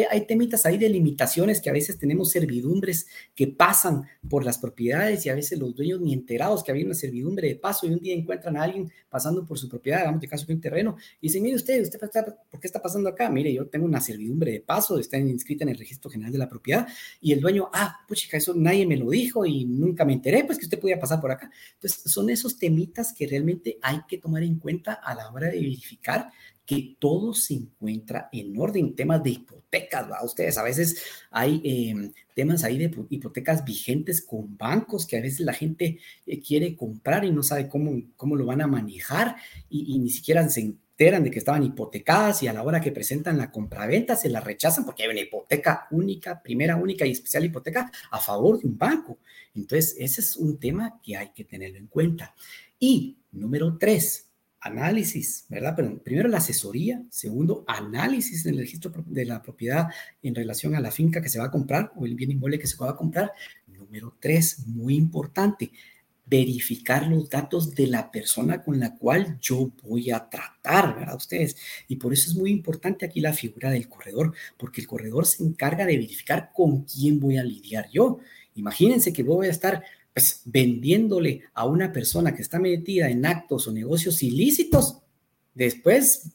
hay, 0.10 0.26
temitas 0.26 0.66
ahí 0.66 0.78
de 0.78 0.88
limitaciones 0.88 1.60
que 1.60 1.70
a 1.70 1.74
veces 1.74 1.98
tenemos 1.98 2.30
servidumbres 2.30 3.08
que 3.36 3.48
pasan 3.48 4.04
por 4.30 4.46
las 4.46 4.60
propiedades 4.60 5.26
y 5.26 5.30
a 5.30 5.36
veces 5.36 5.60
los 5.60 5.76
dueños 5.76 6.00
ni 6.00 6.14
enterados 6.14 6.64
que 6.64 6.72
había 6.72 6.86
una 6.86 6.94
servidumbre 6.94 7.48
de 7.48 7.56
paso 7.56 7.88
y 7.88 7.90
un 7.90 8.00
día 8.00 8.14
encuentran 8.14 8.56
a 8.58 8.64
alguien 8.64 8.92
pasando 9.10 9.46
por 9.46 9.58
su 9.58 9.68
propiedad, 9.68 10.00
digamos 10.00 10.22
de 10.22 10.28
caso 10.28 10.46
que 10.46 10.54
un 10.54 10.62
terreno, 10.62 10.96
y 11.20 11.28
dicen, 11.28 11.44
mire 11.44 11.56
usted, 11.56 11.82
usted 11.82 12.00
¿por 12.00 12.60
qué 12.60 12.68
está 12.68 12.82
pasando 12.82 13.10
acá? 13.10 13.30
Mire, 13.30 13.52
yo 13.52 13.68
tengo 13.68 13.86
una 13.86 14.00
servidumbre 14.00 14.52
de 14.52 14.62
paso, 14.62 15.00
está 15.00 15.18
inscrita 15.18 15.64
en 15.64 15.70
el 15.70 15.78
registro 15.78 16.12
general 16.12 16.32
de 16.32 16.38
la 16.38 16.48
propiedad 16.48 16.88
y 17.20 17.34
el 17.34 17.42
dueño, 17.42 17.70
ah, 17.74 18.00
puchica, 18.08 18.38
eso 18.38 18.54
nadie 18.56 18.86
me 18.86 18.96
lo 18.96 19.10
dijo 19.10 19.46
y 19.46 19.66
nunca 19.66 20.06
me 20.06 20.14
enteré, 20.14 20.44
pues 20.46 20.60
que 20.60 20.66
usted 20.66 20.80
podía 20.80 21.00
pasar 21.00 21.20
por 21.20 21.32
acá. 21.32 21.52
Entonces, 21.74 22.12
son 22.12 22.30
esos 22.30 22.58
temitas 22.58 23.12
que 23.12 23.28
realmente 23.28 23.80
hay 23.82 24.02
que 24.08 24.20
tomar 24.20 24.44
en 24.44 24.60
cuenta 24.60 24.94
a 24.94 25.16
la 25.16 25.30
hora 25.32 25.48
de 25.48 25.60
verificar 25.60 26.30
que 26.72 26.96
todo 27.00 27.34
se 27.34 27.56
encuentra 27.56 28.30
en 28.32 28.58
orden. 28.58 28.96
Temas 28.96 29.22
de 29.22 29.32
hipotecas, 29.32 30.10
¿va? 30.10 30.24
Ustedes 30.24 30.58
a 30.58 30.64
veces 30.64 31.04
hay 31.30 31.62
em, 31.66 32.14
temas 32.34 32.64
ahí 32.64 32.78
de 32.78 32.90
hipotecas 33.10 33.66
vigentes 33.66 34.22
con 34.22 34.58
bancos 34.58 35.06
que 35.06 35.18
a 35.18 35.22
veces 35.22 35.42
la 35.42 35.52
gente 35.52 36.00
eh, 36.26 36.40
quiere 36.40 36.78
comprar 36.78 37.26
y 37.26 37.32
no 37.32 37.44
sabe 37.44 37.68
cómo, 37.68 38.02
cómo 38.16 38.38
lo 38.38 38.46
van 38.46 38.62
a 38.62 38.68
manejar 38.68 39.36
y, 39.70 40.00
ni 40.00 40.10
siquiera 40.10 40.48
se 40.48 40.62
enteran 40.62 41.26
de 41.26 41.32
que 41.32 41.40
estaban 41.40 41.64
hipotecadas 41.64 42.42
y 42.42 42.48
a 42.48 42.54
la 42.54 42.64
hora 42.64 42.80
que 42.80 42.94
presentan 42.94 43.38
la 43.38 43.52
compraventa 43.52 44.16
se 44.16 44.30
la 44.30 44.40
rechazan 44.40 44.86
porque 44.86 45.04
hay 45.04 45.10
una 45.10 45.20
hipoteca 45.20 45.88
única, 45.92 46.42
primera 46.42 46.78
única 46.78 47.06
y 47.06 47.12
especial 47.12 47.44
hipoteca 47.44 47.92
a 48.12 48.20
favor 48.22 48.62
de 48.62 48.68
un 48.70 48.78
banco. 48.78 49.18
Entonces, 49.54 49.98
ese 50.00 50.22
es 50.22 50.38
un 50.38 50.58
tema 50.58 51.02
que 51.04 51.18
hay 51.18 51.32
que 51.34 51.44
tenerlo 51.44 51.80
en 51.80 51.88
cuenta. 51.88 52.34
Y 52.80 53.18
número 53.34 53.78
tres, 53.78 54.31
análisis, 54.62 55.46
¿verdad? 55.50 55.74
Pero 55.76 55.98
primero 56.04 56.30
la 56.30 56.38
asesoría, 56.38 57.02
segundo, 57.10 57.66
análisis 57.68 58.44
del 58.44 58.58
registro 58.58 58.92
de 59.06 59.26
la 59.26 59.42
propiedad 59.42 59.88
en 60.22 60.36
relación 60.36 60.76
a 60.76 60.80
la 60.80 60.92
finca 60.92 61.22
que 61.22 61.30
se 61.30 61.40
va 61.40 61.46
a 61.46 61.52
comprar 61.52 61.92
o 61.96 62.06
el 62.06 62.16
bien 62.16 62.32
inmueble 62.32 62.60
que 62.60 62.68
se 62.68 62.78
va 62.78 62.92
a 62.92 62.96
comprar. 62.96 63.32
Número 63.68 64.16
tres, 64.20 64.68
muy 64.68 64.96
importante, 64.96 65.72
verificar 66.26 67.08
los 67.08 67.30
datos 67.30 67.76
de 67.76 67.88
la 67.88 68.10
persona 68.12 68.64
con 68.64 68.80
la 68.80 68.96
cual 68.96 69.38
yo 69.42 69.72
voy 69.84 70.12
a 70.12 70.30
tratar, 70.30 70.96
¿verdad? 70.96 71.16
Ustedes. 71.16 71.58
Y 71.88 71.98
por 71.98 72.14
eso 72.14 72.30
es 72.30 72.38
muy 72.38 72.52
importante 72.52 73.06
aquí 73.06 73.20
la 73.20 73.34
figura 73.34 73.72
del 73.72 73.90
corredor, 73.90 74.34
porque 74.58 74.80
el 74.80 74.88
corredor 74.88 75.26
se 75.26 75.44
encarga 75.44 75.86
de 75.86 75.98
verificar 75.98 76.52
con 76.54 76.84
quién 76.84 77.20
voy 77.20 77.38
a 77.38 77.44
lidiar 77.44 77.90
yo. 77.92 78.20
Imagínense 78.56 79.12
que 79.12 79.24
voy 79.24 79.48
a 79.48 79.52
estar 79.52 79.84
pues 80.14 80.42
vendiéndole 80.46 81.44
a 81.54 81.66
una 81.66 81.92
persona 81.92 82.36
que 82.36 82.42
está 82.42 82.60
metida 82.60 83.10
en 83.10 83.26
actos 83.26 83.68
o 83.68 83.72
negocios 83.72 84.22
ilícitos, 84.24 84.98
después, 85.54 86.32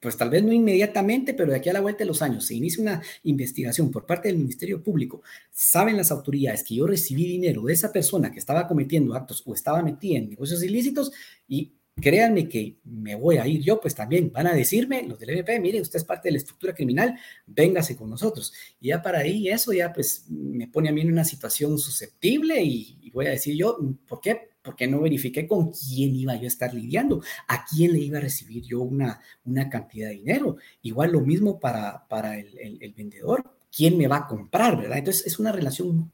pues 0.00 0.16
tal 0.16 0.30
vez 0.30 0.42
no 0.42 0.52
inmediatamente, 0.52 1.34
pero 1.34 1.52
de 1.52 1.58
aquí 1.58 1.68
a 1.68 1.74
la 1.74 1.80
vuelta 1.80 2.00
de 2.00 2.06
los 2.06 2.22
años, 2.22 2.46
se 2.46 2.54
inicia 2.54 2.82
una 2.82 3.02
investigación 3.22 3.90
por 3.90 4.04
parte 4.04 4.28
del 4.28 4.38
Ministerio 4.38 4.82
Público, 4.82 5.22
saben 5.50 5.96
las 5.96 6.10
autoridades 6.10 6.64
que 6.64 6.74
yo 6.74 6.86
recibí 6.86 7.26
dinero 7.26 7.62
de 7.62 7.72
esa 7.72 7.92
persona 7.92 8.32
que 8.32 8.38
estaba 8.40 8.66
cometiendo 8.66 9.14
actos 9.14 9.42
o 9.46 9.54
estaba 9.54 9.82
metida 9.82 10.18
en 10.18 10.30
negocios 10.30 10.62
ilícitos 10.62 11.12
y 11.48 11.72
créanme 12.00 12.48
que 12.48 12.78
me 12.84 13.14
voy 13.14 13.38
a 13.38 13.46
ir 13.46 13.62
yo, 13.62 13.80
pues 13.80 13.94
también 13.94 14.32
van 14.32 14.46
a 14.46 14.54
decirme 14.54 15.04
los 15.04 15.18
del 15.18 15.30
EVP, 15.30 15.60
mire, 15.60 15.80
usted 15.80 15.98
es 15.98 16.04
parte 16.04 16.28
de 16.28 16.32
la 16.32 16.38
estructura 16.38 16.74
criminal, 16.74 17.18
véngase 17.46 17.96
con 17.96 18.10
nosotros. 18.10 18.52
Y 18.80 18.88
ya 18.88 19.02
para 19.02 19.20
ahí 19.20 19.48
eso 19.48 19.72
ya 19.72 19.92
pues 19.92 20.26
me 20.28 20.68
pone 20.68 20.88
a 20.88 20.92
mí 20.92 21.00
en 21.02 21.12
una 21.12 21.24
situación 21.24 21.78
susceptible 21.78 22.62
y, 22.62 23.10
voy 23.12 23.26
a 23.26 23.30
decir 23.30 23.56
yo, 23.56 23.78
¿por 24.08 24.20
qué? 24.20 24.50
Porque 24.60 24.88
no 24.88 25.00
verifiqué 25.00 25.46
con 25.46 25.70
quién 25.70 26.16
iba 26.16 26.34
yo 26.34 26.44
a 26.44 26.48
estar 26.48 26.74
lidiando, 26.74 27.22
a 27.46 27.64
quién 27.64 27.92
le 27.92 28.00
iba 28.00 28.18
a 28.18 28.22
recibir 28.22 28.64
yo 28.64 28.80
una, 28.80 29.20
una 29.44 29.70
cantidad 29.70 30.08
de 30.08 30.16
dinero. 30.16 30.56
Igual 30.82 31.12
lo 31.12 31.20
mismo 31.20 31.60
para, 31.60 32.08
para 32.08 32.36
el, 32.36 32.78
el 32.80 32.92
vendedor, 32.92 33.56
quién 33.70 33.96
me 33.96 34.08
va 34.08 34.16
a 34.16 34.26
comprar, 34.26 34.76
¿verdad? 34.76 34.98
Entonces 34.98 35.26
es 35.26 35.38
una 35.38 35.52
relación 35.52 36.10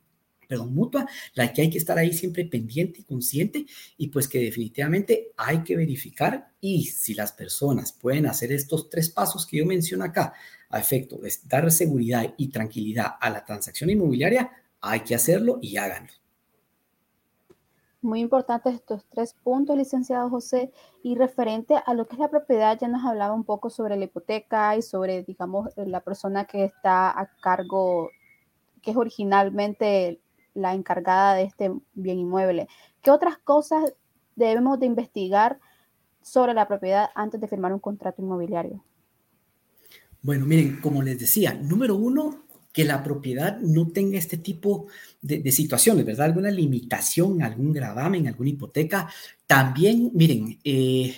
perdón, 0.50 0.74
mutua, 0.74 1.06
la 1.34 1.52
que 1.52 1.62
hay 1.62 1.70
que 1.70 1.78
estar 1.78 1.96
ahí 1.96 2.12
siempre 2.12 2.44
pendiente 2.44 3.00
y 3.00 3.04
consciente 3.04 3.66
y 3.96 4.08
pues 4.08 4.26
que 4.26 4.40
definitivamente 4.40 5.30
hay 5.36 5.62
que 5.62 5.76
verificar 5.76 6.50
y 6.60 6.86
si 6.86 7.14
las 7.14 7.30
personas 7.30 7.92
pueden 7.92 8.26
hacer 8.26 8.50
estos 8.50 8.90
tres 8.90 9.10
pasos 9.10 9.46
que 9.46 9.58
yo 9.58 9.64
menciono 9.64 10.02
acá 10.04 10.34
a 10.68 10.80
efecto 10.80 11.18
de 11.18 11.32
dar 11.44 11.70
seguridad 11.70 12.34
y 12.36 12.48
tranquilidad 12.48 13.12
a 13.20 13.30
la 13.30 13.44
transacción 13.44 13.90
inmobiliaria, 13.90 14.50
hay 14.80 15.00
que 15.00 15.14
hacerlo 15.14 15.60
y 15.62 15.76
háganlo. 15.76 16.12
Muy 18.02 18.20
importantes 18.20 18.74
estos 18.74 19.04
tres 19.10 19.34
puntos, 19.34 19.76
licenciado 19.76 20.30
José. 20.30 20.72
Y 21.02 21.16
referente 21.16 21.74
a 21.84 21.94
lo 21.94 22.08
que 22.08 22.14
es 22.14 22.18
la 22.18 22.30
propiedad, 22.30 22.78
ya 22.80 22.88
nos 22.88 23.04
hablaba 23.04 23.34
un 23.34 23.44
poco 23.44 23.68
sobre 23.68 23.96
la 23.96 24.04
hipoteca 24.06 24.74
y 24.76 24.82
sobre, 24.82 25.22
digamos, 25.22 25.68
la 25.76 26.00
persona 26.00 26.46
que 26.46 26.64
está 26.64 27.10
a 27.10 27.26
cargo, 27.40 28.10
que 28.80 28.92
es 28.92 28.96
originalmente 28.96 30.22
la 30.54 30.74
encargada 30.74 31.34
de 31.34 31.44
este 31.44 31.72
bien 31.94 32.18
inmueble. 32.18 32.68
¿Qué 33.02 33.10
otras 33.10 33.38
cosas 33.38 33.94
debemos 34.36 34.78
de 34.80 34.86
investigar 34.86 35.58
sobre 36.22 36.54
la 36.54 36.68
propiedad 36.68 37.10
antes 37.14 37.40
de 37.40 37.48
firmar 37.48 37.72
un 37.72 37.78
contrato 37.78 38.22
inmobiliario? 38.22 38.84
Bueno, 40.22 40.44
miren, 40.46 40.80
como 40.80 41.02
les 41.02 41.18
decía, 41.18 41.54
número 41.54 41.96
uno, 41.96 42.44
que 42.72 42.84
la 42.84 43.02
propiedad 43.02 43.58
no 43.60 43.88
tenga 43.88 44.18
este 44.18 44.36
tipo 44.36 44.86
de, 45.20 45.50
situaciones, 45.50 46.04
¿verdad? 46.04 46.26
Alguna 46.26 46.50
limitación, 46.50 47.42
algún 47.42 47.72
gravamen, 47.72 48.28
alguna 48.28 48.50
hipoteca. 48.50 49.10
También, 49.46 50.10
miren, 50.14 50.58
eh, 50.62 51.14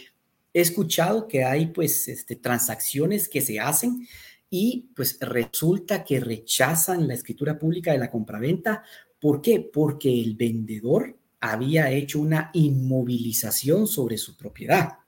he 0.54 0.60
escuchado 0.60 1.28
que 1.28 1.44
hay 1.44 1.66
pues 1.66 2.08
este, 2.08 2.36
transacciones 2.36 3.28
que 3.28 3.40
se 3.40 3.60
hacen 3.60 4.06
y 4.48 4.90
pues 4.94 5.18
resulta 5.20 6.04
que 6.04 6.20
rechazan 6.20 7.08
la 7.08 7.14
escritura 7.14 7.58
pública 7.58 7.92
de 7.92 7.98
la 7.98 8.10
compraventa 8.10 8.82
¿Por 9.22 9.40
qué? 9.40 9.60
Porque 9.60 10.20
el 10.20 10.34
vendedor 10.34 11.16
había 11.38 11.92
hecho 11.92 12.18
una 12.18 12.50
inmovilización 12.54 13.86
sobre 13.86 14.18
su 14.18 14.36
propiedad. 14.36 14.98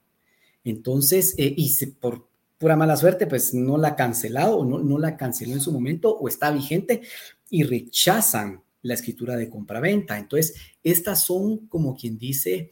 Entonces, 0.62 1.34
eh, 1.36 1.52
y 1.56 1.86
por 1.86 2.28
pura 2.56 2.76
mala 2.76 2.96
suerte, 2.96 3.26
pues 3.26 3.52
no 3.54 3.76
la 3.76 3.88
ha 3.88 3.96
cancelado 3.96 4.64
no, 4.64 4.78
no 4.78 4.98
la 5.00 5.16
canceló 5.16 5.54
en 5.54 5.60
su 5.60 5.72
momento 5.72 6.16
o 6.16 6.28
está 6.28 6.52
vigente 6.52 7.02
y 7.50 7.64
rechazan 7.64 8.62
la 8.82 8.94
escritura 8.94 9.34
de 9.36 9.50
compraventa. 9.50 10.16
Entonces, 10.16 10.54
estas 10.84 11.24
son, 11.24 11.66
como 11.66 11.96
quien 11.96 12.16
dice, 12.16 12.70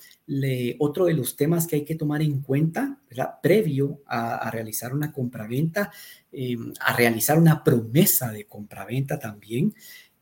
otro 0.79 1.07
de 1.07 1.15
los 1.15 1.35
temas 1.35 1.67
que 1.67 1.75
hay 1.75 1.85
que 1.85 1.97
tomar 1.97 2.23
en 2.23 2.41
cuenta, 2.41 3.01
¿verdad? 3.11 3.41
Previo 3.43 4.03
a, 4.07 4.49
realizar 4.53 4.95
una 4.95 5.11
compraventa, 5.11 5.91
eh, 6.31 6.57
a 6.79 6.97
realizar 6.97 7.37
una 7.37 7.65
promesa 7.65 8.31
de 8.31 8.45
compraventa 8.45 9.19
también. 9.19 9.75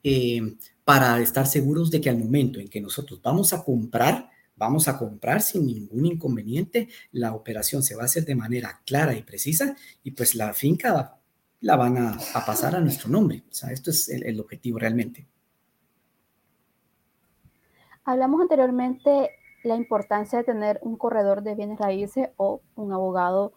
Eh, 0.03 0.57
para 0.91 1.21
estar 1.21 1.47
seguros 1.47 1.89
de 1.93 2.01
que 2.01 2.11
al 2.11 2.19
momento 2.19 2.59
en 2.59 2.67
que 2.67 2.81
nosotros 2.81 3.23
vamos 3.23 3.53
a 3.53 3.63
comprar, 3.63 4.29
vamos 4.57 4.89
a 4.89 4.99
comprar 4.99 5.41
sin 5.41 5.65
ningún 5.65 6.05
inconveniente, 6.05 6.89
la 7.13 7.33
operación 7.33 7.85
se 7.85 7.95
va 7.95 8.03
a 8.03 8.07
hacer 8.07 8.25
de 8.25 8.35
manera 8.35 8.81
clara 8.85 9.15
y 9.15 9.23
precisa 9.23 9.77
y 10.03 10.11
pues 10.11 10.35
la 10.35 10.53
finca 10.53 11.17
la 11.61 11.77
van 11.77 11.97
a, 11.97 12.19
pasar 12.45 12.75
a 12.75 12.81
nuestro 12.81 13.09
nombre. 13.09 13.45
O 13.49 13.55
sea, 13.55 13.71
esto 13.71 13.91
es 13.93 14.09
el, 14.09 14.41
objetivo 14.41 14.81
realmente. 14.81 15.29
Hablamos 18.03 18.41
anteriormente 18.41 19.31
la 19.63 19.77
importancia 19.77 20.41
de 20.41 20.45
tener 20.45 20.81
un 20.83 20.97
corredor 20.97 21.45
de 21.45 21.55
bienes 21.55 21.79
raíces 21.79 22.31
o 22.37 22.63
un 22.75 22.93
abogado 22.93 23.53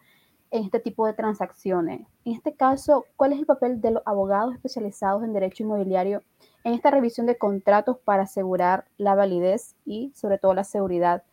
en 0.53 0.65
este 0.65 0.79
tipo 0.79 1.07
de 1.07 1.13
transacciones. 1.13 2.01
En 2.25 2.33
este 2.33 2.53
caso, 2.53 3.07
¿cuál 3.15 3.33
es 3.33 3.39
el 3.39 3.47
papel 3.47 3.81
de 3.81 3.89
los 3.89 4.03
abogados 4.05 4.53
especializados 4.53 5.23
en 5.23 5.33
derecho 5.33 5.63
inmobiliario 5.63 6.21
en 6.63 6.75
esta 6.75 6.91
revisión 6.91 7.25
de 7.25 7.39
contratos 7.39 7.97
para 8.05 8.23
asegurar 8.23 8.85
la 8.97 9.15
validez 9.15 9.75
y 9.83 10.11
sobre 10.15 10.37
todo 10.37 10.53
la 10.53 10.63
seguridad 10.63 11.23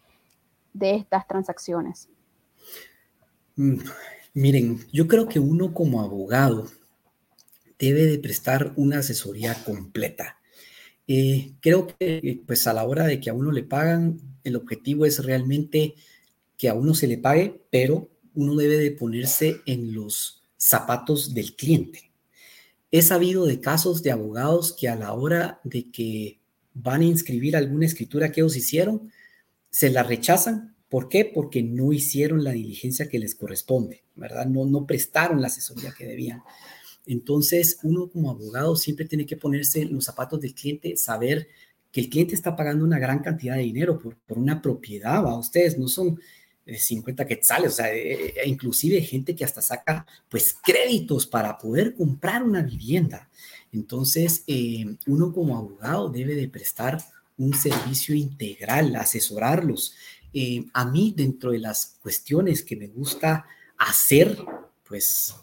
de 0.72 0.94
estas 0.94 1.28
transacciones? 1.28 2.08
Mm, 3.56 3.80
miren, 4.32 4.78
yo 4.90 5.06
creo 5.06 5.28
que 5.28 5.38
uno 5.38 5.74
como 5.74 6.00
abogado 6.00 6.68
debe 7.78 8.06
de 8.06 8.18
prestar 8.18 8.72
una 8.76 9.00
asesoría 9.00 9.54
completa. 9.64 10.38
Eh, 11.06 11.52
creo 11.60 11.88
que 11.88 12.42
pues 12.46 12.66
a 12.66 12.72
la 12.72 12.84
hora 12.84 13.04
de 13.04 13.20
que 13.20 13.28
a 13.28 13.34
uno 13.34 13.52
le 13.52 13.64
pagan, 13.64 14.18
el 14.44 14.56
objetivo 14.56 15.04
es 15.04 15.22
realmente 15.22 15.94
que 16.56 16.70
a 16.70 16.74
uno 16.74 16.94
se 16.94 17.06
le 17.06 17.18
pague, 17.18 17.60
pero 17.70 18.08
uno 18.34 18.54
debe 18.56 18.76
de 18.78 18.90
ponerse 18.90 19.60
en 19.66 19.94
los 19.94 20.42
zapatos 20.56 21.34
del 21.34 21.56
cliente. 21.56 22.10
He 22.90 23.02
sabido 23.02 23.46
de 23.46 23.60
casos 23.60 24.02
de 24.02 24.10
abogados 24.10 24.72
que 24.72 24.88
a 24.88 24.96
la 24.96 25.12
hora 25.12 25.60
de 25.64 25.90
que 25.90 26.40
van 26.74 27.02
a 27.02 27.06
inscribir 27.06 27.56
alguna 27.56 27.86
escritura 27.86 28.32
que 28.32 28.40
ellos 28.40 28.56
hicieron, 28.56 29.12
se 29.70 29.90
la 29.90 30.02
rechazan 30.02 30.70
¿Por 30.90 31.08
qué? 31.08 31.24
Porque 31.24 31.62
no 31.62 31.92
hicieron 31.92 32.42
la 32.42 32.50
diligencia 32.50 33.08
que 33.08 33.20
les 33.20 33.36
corresponde, 33.36 34.02
¿verdad? 34.16 34.44
No, 34.46 34.66
no 34.66 34.86
prestaron 34.86 35.40
la 35.40 35.46
asesoría 35.46 35.94
que 35.96 36.04
debían. 36.04 36.42
Entonces, 37.06 37.78
uno 37.84 38.10
como 38.10 38.28
abogado 38.28 38.74
siempre 38.74 39.06
tiene 39.06 39.24
que 39.24 39.36
ponerse 39.36 39.84
los 39.84 40.04
zapatos 40.04 40.40
del 40.40 40.52
cliente, 40.52 40.96
saber 40.96 41.46
que 41.92 42.00
el 42.00 42.10
cliente 42.10 42.34
está 42.34 42.56
pagando 42.56 42.84
una 42.84 42.98
gran 42.98 43.20
cantidad 43.20 43.54
de 43.54 43.62
dinero 43.62 44.00
por, 44.00 44.16
por 44.16 44.36
una 44.36 44.60
propiedad, 44.60 45.24
¿va? 45.24 45.38
Ustedes 45.38 45.78
no 45.78 45.86
son 45.86 46.20
50 46.78 47.26
quetzales, 47.26 47.72
o 47.72 47.76
sea, 47.76 47.92
eh, 47.92 48.34
eh, 48.36 48.42
inclusive 48.46 49.00
gente 49.02 49.34
que 49.34 49.44
hasta 49.44 49.62
saca, 49.62 50.06
pues, 50.28 50.54
créditos 50.62 51.26
para 51.26 51.58
poder 51.58 51.94
comprar 51.94 52.42
una 52.42 52.62
vivienda. 52.62 53.28
Entonces, 53.72 54.44
eh, 54.46 54.96
uno 55.06 55.32
como 55.32 55.56
abogado 55.56 56.08
debe 56.08 56.34
de 56.34 56.48
prestar 56.48 57.02
un 57.38 57.54
servicio 57.54 58.14
integral, 58.14 58.94
asesorarlos. 58.96 59.94
a 60.74 60.84
mí, 60.84 61.12
dentro 61.16 61.50
de 61.50 61.58
las 61.58 61.96
cuestiones 62.00 62.62
que 62.62 62.76
me 62.76 62.86
gusta 62.86 63.46
hacer, 63.76 64.38
pues, 64.86 65.34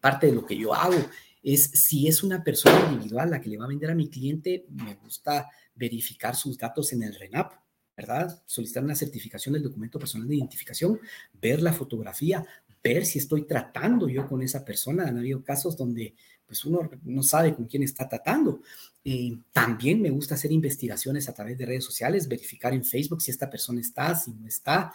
parte 0.00 0.28
de 0.28 0.34
lo 0.34 0.46
que 0.46 0.56
yo 0.56 0.72
hago 0.72 1.04
es 1.42 1.64
si 1.74 2.06
es 2.06 2.22
una 2.22 2.44
persona 2.44 2.90
individual 2.92 3.30
la 3.30 3.40
que 3.40 3.48
le 3.48 3.56
va 3.56 3.64
a 3.64 3.68
vender 3.68 3.90
a 3.90 3.94
mi 3.94 4.08
cliente, 4.08 4.66
me 4.68 4.94
gusta 4.96 5.48
verificar 5.74 6.34
sus 6.36 6.58
datos 6.58 6.92
en 6.92 7.02
el 7.02 7.14
RENAP, 7.14 7.52
¿verdad? 7.96 8.42
Solicitar 8.46 8.84
una 8.84 8.94
certificación 8.94 9.54
del 9.54 9.62
documento 9.62 9.98
personal 9.98 10.28
de 10.28 10.36
identificación, 10.36 11.00
ver 11.40 11.62
la 11.62 11.72
fotografía, 11.72 12.44
ver 12.82 13.06
si 13.06 13.18
estoy 13.18 13.46
tratando 13.46 14.08
yo 14.08 14.26
con 14.28 14.42
esa 14.42 14.64
persona. 14.64 15.06
Han 15.06 15.18
habido 15.18 15.42
casos 15.42 15.76
donde 15.76 16.14
pues 16.46 16.64
uno 16.64 16.88
no 17.02 17.22
sabe 17.22 17.54
con 17.54 17.66
quién 17.66 17.82
está 17.82 18.08
tratando. 18.08 18.60
Eh, 19.04 19.36
también 19.52 20.00
me 20.00 20.10
gusta 20.10 20.34
hacer 20.34 20.52
investigaciones 20.52 21.28
a 21.28 21.34
través 21.34 21.58
de 21.58 21.66
redes 21.66 21.84
sociales, 21.84 22.28
verificar 22.28 22.72
en 22.72 22.84
Facebook 22.84 23.22
si 23.22 23.30
esta 23.30 23.50
persona 23.50 23.80
está, 23.80 24.14
si 24.14 24.32
no 24.32 24.46
está. 24.46 24.92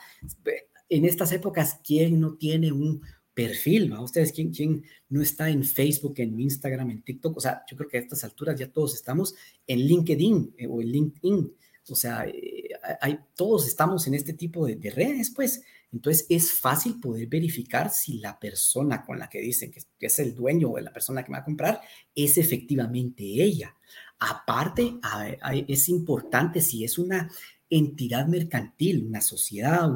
En 0.87 1.05
estas 1.05 1.31
épocas, 1.31 1.79
¿quién 1.83 2.19
no 2.19 2.35
tiene 2.35 2.71
un, 2.71 3.01
perfil, 3.33 3.91
¿va? 3.93 4.01
Ustedes, 4.01 4.31
¿quién, 4.31 4.51
¿quién 4.51 4.83
no 5.09 5.21
está 5.21 5.49
en 5.49 5.63
Facebook, 5.63 6.15
en 6.17 6.39
Instagram, 6.39 6.91
en 6.91 7.01
TikTok? 7.01 7.37
O 7.37 7.39
sea, 7.39 7.63
yo 7.69 7.77
creo 7.77 7.89
que 7.89 7.97
a 7.97 8.01
estas 8.01 8.23
alturas 8.23 8.59
ya 8.59 8.71
todos 8.71 8.93
estamos 8.93 9.35
en 9.67 9.79
LinkedIn 9.79 10.55
eh, 10.57 10.67
o 10.67 10.81
en 10.81 10.91
LinkedIn. 10.91 11.53
O 11.89 11.95
sea, 11.95 12.25
hay, 12.99 13.19
todos 13.35 13.67
estamos 13.67 14.07
en 14.07 14.15
este 14.15 14.33
tipo 14.33 14.65
de, 14.65 14.91
redes, 14.91 15.31
pues. 15.35 15.63
Entonces 15.91 16.25
es 16.29 16.53
fácil 16.53 16.99
poder 16.99 17.27
verificar 17.27 17.89
si 17.89 18.19
la 18.19 18.39
persona 18.39 19.03
con 19.03 19.19
la 19.19 19.29
que 19.29 19.41
dicen 19.41 19.71
que, 19.71 19.81
es 19.99 20.19
el 20.19 20.33
dueño 20.33 20.69
o 20.69 20.79
la 20.79 20.93
persona 20.93 21.23
que 21.23 21.31
va 21.31 21.39
a 21.39 21.43
comprar 21.43 21.81
es 22.15 22.37
efectivamente 22.37 23.23
ella. 23.23 23.75
Aparte, 24.19 24.93
es 25.67 25.89
importante 25.89 26.61
si 26.61 26.85
es 26.85 26.97
una 26.97 27.29
entidad 27.69 28.27
mercantil, 28.27 29.05
una 29.05 29.21
sociedad, 29.21 29.89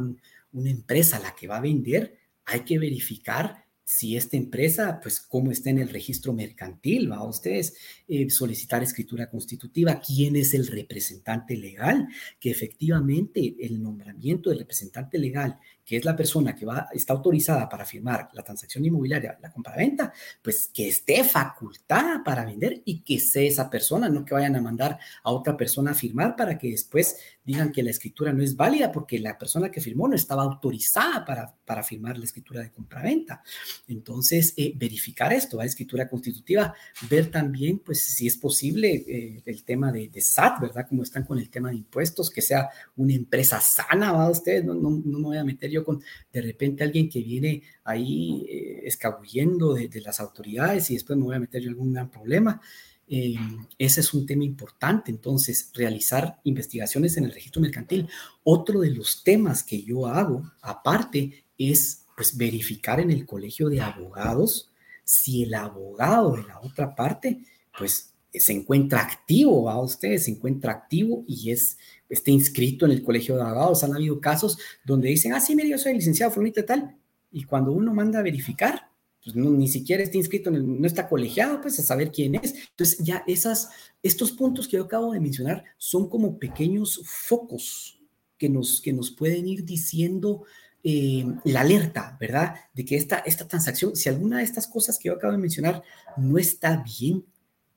una 0.51 0.69
empresa 0.69 1.19
la 1.19 1.33
que 1.33 1.47
va 1.47 1.57
a 1.57 1.61
vender, 1.61 2.17
hay 2.45 2.61
que 2.61 2.77
verificar 2.77 3.64
si 3.85 4.17
esta 4.17 4.35
empresa, 4.35 4.99
pues 4.99 5.21
cómo 5.21 5.51
está 5.51 5.69
en 5.69 5.77
el 5.77 5.89
registro 5.89 6.33
mercantil, 6.33 7.11
va 7.11 7.17
a 7.17 7.23
ustedes 7.23 7.77
eh, 8.07 8.29
solicitar 8.31 8.81
escritura 8.81 9.29
constitutiva, 9.29 10.01
quién 10.01 10.35
es 10.35 10.55
el 10.55 10.65
representante 10.65 11.55
legal, 11.55 12.07
que 12.39 12.49
efectivamente 12.49 13.55
el 13.59 13.81
nombramiento 13.81 14.49
del 14.49 14.59
representante 14.59 15.19
legal 15.19 15.59
que 15.85 15.97
es 15.97 16.05
la 16.05 16.15
persona 16.15 16.55
que 16.55 16.65
va, 16.65 16.87
está 16.91 17.13
autorizada 17.13 17.69
para 17.69 17.85
firmar 17.85 18.29
la 18.33 18.43
transacción 18.43 18.83
inmobiliaria, 18.83 19.37
la 19.41 19.51
compra-venta, 19.51 20.11
pues 20.41 20.69
que 20.73 20.87
esté 20.87 21.23
facultada 21.23 22.23
para 22.23 22.43
vender 22.43 22.81
y 22.85 23.01
que 23.01 23.19
sea 23.19 23.43
esa 23.43 23.69
persona, 23.69 24.09
no 24.09 24.25
que 24.25 24.33
vayan 24.33 24.55
a 24.55 24.61
mandar 24.61 24.97
a 25.23 25.31
otra 25.31 25.55
persona 25.55 25.91
a 25.91 25.93
firmar 25.93 26.35
para 26.35 26.57
que 26.57 26.71
después 26.71 27.17
digan 27.43 27.71
que 27.71 27.83
la 27.83 27.91
escritura 27.91 28.33
no 28.33 28.41
es 28.41 28.55
válida 28.55 28.91
porque 28.91 29.19
la 29.19 29.37
persona 29.37 29.69
que 29.69 29.79
firmó 29.79 30.07
no 30.07 30.15
estaba 30.15 30.43
autorizada 30.43 31.23
para, 31.23 31.55
para 31.63 31.83
firmar 31.83 32.17
la 32.17 32.25
escritura 32.25 32.61
de 32.61 32.71
compra-venta. 32.71 33.43
Entonces, 33.87 34.53
eh, 34.57 34.73
verificar 34.75 35.31
esto, 35.31 35.57
la 35.57 35.65
escritura 35.65 36.09
constitutiva, 36.09 36.73
ver 37.07 37.29
también, 37.29 37.79
pues, 37.79 38.03
si 38.03 38.25
es 38.25 38.37
posible 38.37 39.05
eh, 39.07 39.43
el 39.45 39.63
tema 39.63 39.91
de, 39.91 40.09
de, 40.09 40.21
SAT, 40.21 40.61
¿verdad? 40.61 40.87
Como 40.89 41.03
están 41.03 41.23
con 41.23 41.37
el 41.37 41.49
tema 41.49 41.69
de 41.69 41.75
impuestos, 41.75 42.31
que 42.31 42.41
sea 42.41 42.69
una 42.95 43.13
empresa 43.13 43.61
sana, 43.61 44.11
¿va? 44.11 44.29
Ustedes, 44.29 44.65
no, 44.65 44.73
no, 44.73 44.89
no 44.89 45.19
me 45.19 45.25
voy 45.25 45.37
a 45.37 45.43
meter 45.43 45.69
con 45.83 46.01
de 46.31 46.41
repente 46.41 46.83
alguien 46.83 47.09
que 47.09 47.21
viene 47.21 47.63
ahí 47.83 48.45
eh, 48.49 48.81
escabullendo 48.85 49.73
de, 49.73 49.89
las 50.01 50.19
autoridades 50.19 50.89
y 50.89 50.93
después 50.93 51.17
me 51.17 51.25
voy 51.25 51.35
a 51.35 51.39
meter 51.39 51.61
yo 51.61 51.67
en 51.67 51.73
algún 51.73 51.93
gran 51.93 52.09
problema. 52.09 52.61
Eh, 53.07 53.35
ese 53.77 53.99
es 54.01 54.13
un 54.13 54.25
tema 54.25 54.43
importante, 54.43 55.11
entonces, 55.11 55.71
realizar 55.75 56.39
investigaciones 56.43 57.17
en 57.17 57.25
el 57.25 57.33
registro 57.33 57.61
mercantil. 57.61 58.07
Otro 58.43 58.79
de 58.79 58.91
los 58.91 59.23
temas 59.23 59.63
que 59.63 59.83
yo 59.83 60.07
hago, 60.07 60.51
aparte, 60.61 61.45
es 61.57 62.05
pues 62.15 62.35
verificar 62.35 62.99
en 62.99 63.11
el 63.11 63.25
colegio 63.25 63.69
de 63.69 63.81
abogados 63.81 64.71
si 65.03 65.43
el 65.43 65.53
abogado 65.53 66.35
de 66.35 66.43
la 66.43 66.59
otra 66.59 66.95
parte, 66.95 67.39
pues 67.77 68.13
se 68.33 68.51
encuentra 68.51 69.01
activo, 69.01 69.69
a 69.69 69.81
ustedes 69.81 70.25
se 70.25 70.31
encuentra 70.31 70.73
activo 70.73 71.23
y 71.27 71.51
es 71.51 71.77
esté 72.09 72.31
inscrito 72.31 72.85
en 72.85 72.91
el 72.91 73.03
colegio 73.03 73.35
de 73.35 73.41
abogados. 73.41 73.83
Han 73.83 73.95
habido 73.95 74.19
casos 74.19 74.57
donde 74.83 75.09
dicen, 75.09 75.33
ah, 75.33 75.39
sí, 75.39 75.55
mire, 75.55 75.69
yo 75.69 75.77
soy 75.77 75.93
licenciado 75.93 76.31
fulanito 76.31 76.63
tal. 76.65 76.95
Y 77.31 77.43
cuando 77.43 77.71
uno 77.71 77.93
manda 77.93 78.19
a 78.19 78.23
verificar, 78.23 78.89
pues 79.23 79.35
ni 79.35 79.67
siquiera 79.67 80.03
está 80.03 80.17
inscrito, 80.17 80.51
no 80.51 80.85
está 80.85 81.09
colegiado, 81.09 81.59
pues 81.59 81.79
a 81.79 81.83
saber 81.83 82.11
quién 82.11 82.35
es. 82.35 82.53
Entonces 82.69 82.99
ya 82.99 83.23
esas, 83.25 83.69
estos 84.03 84.31
puntos 84.31 84.67
que 84.67 84.77
yo 84.77 84.83
acabo 84.83 85.13
de 85.13 85.19
mencionar 85.19 85.63
son 85.77 86.07
como 86.09 86.37
pequeños 86.37 87.01
focos 87.03 87.99
que 88.37 88.49
nos, 88.49 88.81
que 88.81 88.93
nos 88.93 89.09
pueden 89.11 89.47
ir 89.47 89.65
diciendo 89.65 90.43
eh, 90.83 91.25
la 91.45 91.61
alerta, 91.61 92.15
¿verdad? 92.19 92.53
De 92.75 92.85
que 92.85 92.95
esta, 92.95 93.17
esta 93.19 93.47
transacción, 93.47 93.95
si 93.95 94.09
alguna 94.09 94.37
de 94.37 94.43
estas 94.43 94.67
cosas 94.67 94.99
que 94.99 95.07
yo 95.07 95.15
acabo 95.15 95.33
de 95.33 95.39
mencionar 95.39 95.81
no 96.17 96.37
está 96.37 96.83
bien, 96.83 97.25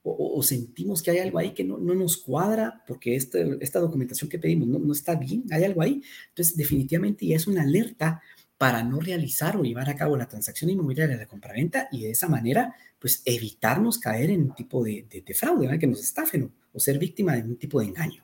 o, 0.03 0.41
sentimos 0.43 1.01
que 1.01 1.11
hay 1.11 1.19
algo 1.19 1.39
ahí 1.39 1.53
que 1.53 1.63
no, 1.63 1.77
no 1.77 1.93
nos 1.93 2.17
cuadra 2.17 2.83
porque 2.87 3.15
este, 3.15 3.57
esta 3.59 3.79
documentación 3.79 4.29
que 4.29 4.39
pedimos 4.39 4.67
no, 4.67 4.79
no, 4.79 4.93
está 4.93 5.15
bien, 5.15 5.43
hay 5.51 5.65
algo 5.65 5.81
ahí. 5.81 6.01
Entonces, 6.29 6.55
definitivamente 6.55 7.25
ya 7.25 7.35
es 7.35 7.47
una 7.47 7.63
alerta 7.63 8.21
para 8.59 8.83
no 8.83 8.99
realizar 8.99 9.55
o 9.55 9.63
llevar 9.63 9.89
a 9.89 9.95
cabo 9.95 10.17
la 10.17 10.27
transacción 10.27 10.69
inmobiliaria 10.69 11.15
de 11.15 11.23
la 11.23 11.29
compraventa 11.29 11.87
y 11.91 12.03
de 12.03 12.11
esa 12.11 12.27
manera, 12.27 12.75
pues 12.99 13.21
evitarnos 13.25 13.97
caer 13.97 14.31
en 14.31 14.43
un 14.43 14.53
tipo 14.53 14.83
de, 14.83 15.07
de, 15.09 15.33
fraude, 15.33 15.79
que 15.79 15.87
nos 15.87 16.01
estafen 16.01 16.51
o, 16.73 16.79
ser 16.79 16.99
víctima 16.99 17.35
de 17.35 17.43
un 17.43 17.55
tipo 17.57 17.79
de 17.79 17.87
engaño. 17.87 18.23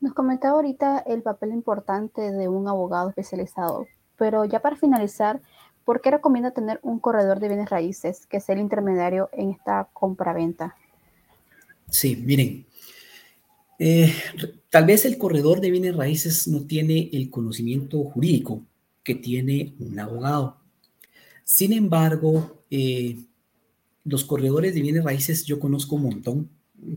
Nos 0.00 0.14
comentaba 0.14 0.54
ahorita 0.54 1.00
el 1.00 1.22
papel 1.22 1.50
importante 1.50 2.30
de 2.30 2.48
un 2.48 2.68
abogado 2.68 3.08
especializado, 3.08 3.88
pero 4.16 4.44
ya 4.44 4.60
para 4.60 4.76
finalizar, 4.76 5.40
¿por 5.88 6.02
qué 6.02 6.10
recomienda 6.10 6.50
tener 6.50 6.80
un 6.82 6.98
corredor 6.98 7.40
de 7.40 7.48
bienes 7.48 7.70
raíces 7.70 8.26
que 8.26 8.40
sea 8.40 8.54
el 8.54 8.60
intermediario 8.60 9.30
en 9.32 9.52
esta 9.52 9.88
compra-venta? 9.94 10.76
Sí, 11.88 12.14
miren, 12.14 12.66
eh, 13.78 14.12
tal 14.68 14.84
vez 14.84 15.06
el 15.06 15.16
corredor 15.16 15.62
de 15.62 15.70
bienes 15.70 15.96
raíces 15.96 16.46
no 16.46 16.66
tiene 16.66 17.08
el 17.14 17.30
conocimiento 17.30 18.04
jurídico 18.04 18.66
que 19.02 19.14
tiene 19.14 19.72
un 19.78 19.98
abogado. 19.98 20.58
Sin 21.42 21.72
embargo, 21.72 22.64
eh, 22.70 23.20
los 24.04 24.24
corredores 24.24 24.74
de 24.74 24.82
bienes 24.82 25.04
raíces 25.04 25.46
yo 25.46 25.58
conozco 25.58 25.96
un 25.96 26.02
montón, 26.02 26.50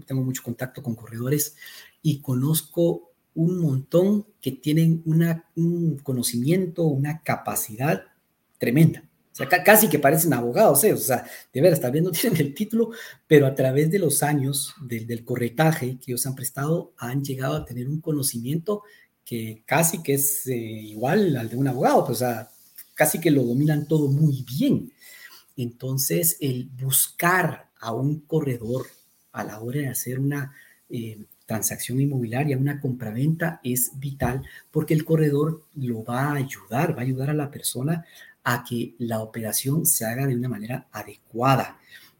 tengo 0.05 0.21
mucho 0.21 0.43
contacto 0.43 0.83
con 0.83 0.95
corredores 0.95 1.55
y 2.01 2.19
conozco 2.19 3.09
un 3.35 3.57
montón 3.57 4.25
que 4.41 4.51
tienen 4.51 5.01
un 5.05 5.97
conocimiento, 6.03 6.83
una 6.83 7.21
capacidad 7.21 8.10
tremenda. 8.61 9.03
O 9.31 9.35
sea, 9.35 9.47
casi 9.47 9.89
que 9.89 9.97
parecen 9.97 10.33
abogados, 10.33 10.83
¿eh? 10.83 10.93
o 10.93 10.97
sea, 10.97 11.25
de 11.51 11.61
veras, 11.61 11.81
tal 11.81 12.03
no 12.03 12.11
tienen 12.11 12.39
el 12.39 12.53
título, 12.53 12.91
pero 13.25 13.47
a 13.47 13.55
través 13.55 13.89
de 13.89 13.97
los 13.97 14.21
años 14.21 14.75
del, 14.81 15.07
del 15.07 15.25
corretaje 15.25 15.97
que 15.97 16.11
ellos 16.11 16.27
han 16.27 16.35
prestado, 16.35 16.93
han 16.97 17.23
llegado 17.23 17.55
a 17.55 17.65
tener 17.65 17.87
un 17.87 18.01
conocimiento 18.01 18.83
que 19.25 19.63
casi 19.65 20.03
que 20.03 20.13
es 20.13 20.45
eh, 20.47 20.55
igual 20.55 21.35
al 21.37 21.49
de 21.49 21.55
un 21.55 21.67
abogado, 21.67 22.05
pues, 22.05 22.17
o 22.17 22.19
sea, 22.19 22.49
casi 22.93 23.19
que 23.19 23.31
lo 23.31 23.43
dominan 23.43 23.87
todo 23.87 24.09
muy 24.09 24.43
bien. 24.43 24.91
Entonces, 25.57 26.37
el 26.39 26.69
buscar 26.69 27.69
a 27.79 27.93
un 27.93 28.19
corredor 28.19 28.85
a 29.31 29.43
la 29.43 29.59
hora 29.59 29.79
de 29.79 29.87
hacer 29.87 30.19
una 30.19 30.53
eh, 30.89 31.17
transacción 31.45 31.99
inmobiliaria, 31.99 32.57
una 32.57 32.79
compraventa, 32.79 33.59
es 33.63 33.91
vital 33.99 34.43
porque 34.71 34.93
el 34.93 35.03
corredor 35.03 35.65
lo 35.75 36.03
va 36.03 36.25
a 36.25 36.35
ayudar, 36.35 36.95
va 36.95 36.99
a 36.99 37.05
ayudar 37.05 37.29
a 37.29 37.33
la 37.33 37.51
persona 37.51 38.05
a 38.43 38.63
que 38.67 38.95
la 38.99 39.21
operación 39.21 39.85
se 39.85 40.05
haga 40.05 40.27
de 40.27 40.35
una 40.35 40.49
manera 40.49 40.87
adecuada, 40.91 41.79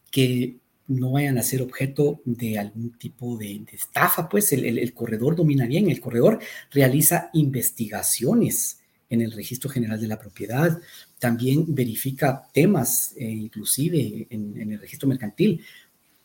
que 0.09 0.57
no 0.87 1.11
vayan 1.11 1.37
a 1.37 1.43
ser 1.43 1.61
objeto 1.61 2.21
de 2.25 2.59
algún 2.59 2.97
tipo 2.97 3.37
de, 3.37 3.63
estafa, 3.71 4.27
pues 4.27 4.51
el, 4.51 4.93
corredor 4.93 5.35
domina 5.35 5.65
bien, 5.65 5.89
el 5.89 6.01
corredor 6.01 6.39
realiza 6.71 7.29
investigaciones 7.33 8.79
en 9.09 9.21
el 9.21 9.31
registro 9.31 9.69
general 9.69 9.99
de 9.99 10.07
la 10.07 10.19
propiedad, 10.19 10.79
también 11.19 11.65
verifica 11.67 12.47
temas, 12.53 13.13
eh, 13.17 13.25
inclusive 13.25 14.27
en, 14.29 14.59
en, 14.59 14.71
el 14.71 14.79
registro 14.79 15.07
mercantil, 15.07 15.61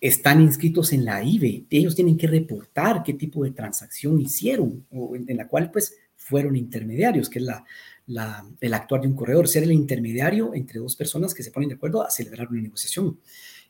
están 0.01 0.41
inscritos 0.41 0.93
en 0.93 1.05
la 1.05 1.23
IBE, 1.23 1.65
ellos 1.71 1.95
tienen 1.95 2.17
que 2.17 2.27
reportar 2.27 3.03
qué 3.03 3.15
tipo 3.15 3.45
de 3.45 3.51
transacción 3.53 4.21
hicieron, 4.21 4.87
o 4.91 5.17
en, 5.17 5.37
la 5.37 5.49
cual 5.49 5.71
pues 5.71 5.95
fueron 6.27 6.57
intermediarios, 6.57 7.29
que 7.29 7.39
es 7.39 7.45
la, 7.45 8.47
el 8.61 8.75
actuar 8.75 9.01
de 9.01 9.07
un 9.07 9.15
corredor, 9.15 9.47
ser 9.47 9.63
el 9.63 9.71
intermediario 9.71 10.55
entre 10.55 10.81
dos 10.81 10.97
personas 10.97 11.33
que 11.33 11.45
se 11.45 11.53
ponen 11.53 11.69
de 11.69 11.77
acuerdo 11.77 12.03
a 12.03 12.11
celebrar 12.11 12.49
una 12.49 12.61
negociación. 12.61 13.21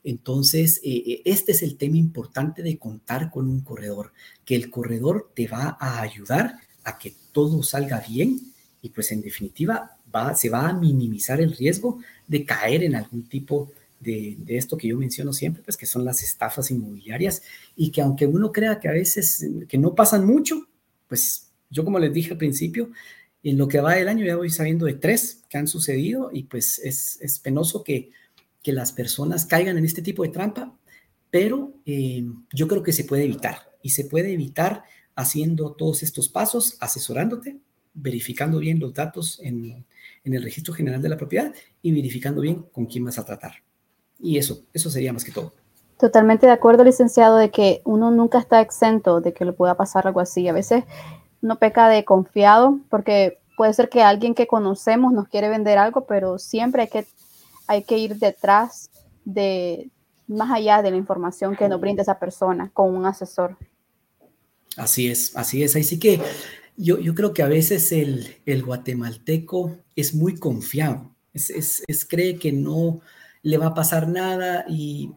Entonces, 0.02 0.80
eh, 0.82 1.02
eh, 1.06 1.22
este 1.26 1.52
es 1.52 1.62
el 1.62 1.76
tema 1.76 1.98
importante 1.98 2.62
de 2.62 2.78
contar 2.78 3.30
con 3.30 3.48
un 3.48 3.60
corredor, 3.60 4.12
que 4.44 4.56
el 4.56 4.70
corredor 4.70 5.32
te 5.34 5.48
va 5.48 5.76
a 5.78 6.00
ayudar 6.00 6.54
a 6.84 6.96
que 6.96 7.14
todo 7.32 7.62
salga 7.62 8.00
bien 8.00 8.40
y 8.80 8.88
pues 8.88 9.12
en 9.12 9.20
definitiva 9.20 9.98
va, 10.14 10.34
se 10.34 10.48
va 10.48 10.68
a 10.68 10.72
minimizar 10.72 11.40
el 11.40 11.54
riesgo 11.54 11.98
de 12.26 12.44
caer 12.44 12.84
en 12.84 12.94
algún 12.94 13.28
tipo 13.28 13.70
de, 14.00 14.36
de, 14.38 14.56
esto 14.56 14.78
que 14.78 14.88
yo 14.88 14.96
menciono 14.96 15.32
siempre, 15.32 15.62
pues 15.62 15.76
que 15.76 15.86
son 15.86 16.04
las 16.04 16.22
estafas 16.22 16.70
inmobiliarias 16.70 17.42
y 17.74 17.90
que 17.90 18.00
aunque 18.00 18.26
uno 18.26 18.52
crea 18.52 18.78
que 18.78 18.88
a 18.88 18.92
veces 18.92 19.46
que 19.68 19.78
no 19.78 19.94
pasan 19.94 20.24
mucho, 20.24 20.68
pues 21.08 21.45
yo 21.70 21.84
como 21.84 21.98
les 21.98 22.12
dije 22.12 22.32
al 22.32 22.38
principio, 22.38 22.90
en 23.42 23.58
lo 23.58 23.68
que 23.68 23.80
va 23.80 23.94
del 23.94 24.08
año 24.08 24.24
ya 24.24 24.36
voy 24.36 24.50
sabiendo 24.50 24.86
de 24.86 24.94
tres 24.94 25.44
que 25.48 25.58
han 25.58 25.68
sucedido 25.68 26.30
y 26.32 26.44
pues 26.44 26.78
es, 26.80 27.18
es 27.20 27.38
penoso 27.38 27.84
que, 27.84 28.10
que 28.62 28.72
las 28.72 28.92
personas 28.92 29.46
caigan 29.46 29.78
en 29.78 29.84
este 29.84 30.02
tipo 30.02 30.22
de 30.22 30.30
trampa, 30.30 30.76
pero 31.30 31.74
eh, 31.84 32.24
yo 32.52 32.66
creo 32.66 32.82
que 32.82 32.92
se 32.92 33.04
puede 33.04 33.24
evitar 33.24 33.70
y 33.82 33.90
se 33.90 34.04
puede 34.04 34.32
evitar 34.32 34.82
haciendo 35.14 35.72
todos 35.72 36.02
estos 36.02 36.28
pasos, 36.28 36.76
asesorándote, 36.80 37.58
verificando 37.94 38.58
bien 38.58 38.80
los 38.80 38.92
datos 38.92 39.40
en, 39.42 39.86
en 40.24 40.34
el 40.34 40.42
registro 40.42 40.74
general 40.74 41.00
de 41.00 41.08
la 41.08 41.16
propiedad 41.16 41.54
y 41.82 41.92
verificando 41.92 42.40
bien 42.40 42.66
con 42.72 42.86
quién 42.86 43.04
vas 43.04 43.18
a 43.18 43.24
tratar. 43.24 43.62
Y 44.18 44.38
eso, 44.38 44.64
eso 44.72 44.90
sería 44.90 45.12
más 45.12 45.24
que 45.24 45.32
todo. 45.32 45.52
Totalmente 45.98 46.46
de 46.46 46.52
acuerdo, 46.52 46.84
licenciado, 46.84 47.38
de 47.38 47.50
que 47.50 47.80
uno 47.84 48.10
nunca 48.10 48.38
está 48.38 48.60
exento 48.60 49.20
de 49.20 49.32
que 49.32 49.44
le 49.44 49.52
pueda 49.52 49.76
pasar 49.76 50.06
algo 50.06 50.20
así. 50.20 50.46
A 50.48 50.52
veces 50.52 50.84
uno 51.42 51.58
peca 51.58 51.88
de 51.88 52.04
confiado 52.04 52.78
porque 52.90 53.38
puede 53.56 53.72
ser 53.72 53.88
que 53.88 54.02
alguien 54.02 54.34
que 54.34 54.46
conocemos 54.46 55.12
nos 55.12 55.28
quiere 55.28 55.48
vender 55.48 55.78
algo, 55.78 56.06
pero 56.06 56.38
siempre 56.38 56.82
hay 56.82 56.88
que, 56.88 57.06
hay 57.66 57.82
que 57.84 57.98
ir 57.98 58.16
detrás 58.16 58.90
de, 59.24 59.90
más 60.26 60.50
allá 60.50 60.82
de 60.82 60.90
la 60.90 60.96
información 60.96 61.56
que 61.56 61.68
nos 61.68 61.80
brinda 61.80 62.02
esa 62.02 62.18
persona 62.18 62.70
con 62.72 62.94
un 62.94 63.06
asesor. 63.06 63.56
Así 64.76 65.08
es, 65.08 65.36
así 65.36 65.62
es. 65.62 65.74
Así 65.74 65.98
que 65.98 66.20
yo, 66.76 66.98
yo 66.98 67.14
creo 67.14 67.32
que 67.32 67.42
a 67.42 67.48
veces 67.48 67.92
el, 67.92 68.36
el 68.44 68.62
guatemalteco 68.62 69.76
es 69.94 70.14
muy 70.14 70.36
confiado, 70.36 71.14
es, 71.32 71.82
es, 71.86 72.04
cree 72.04 72.38
que 72.38 72.52
no 72.52 73.00
le 73.42 73.58
va 73.58 73.68
a 73.68 73.74
pasar 73.74 74.08
nada 74.08 74.64
y 74.68 75.14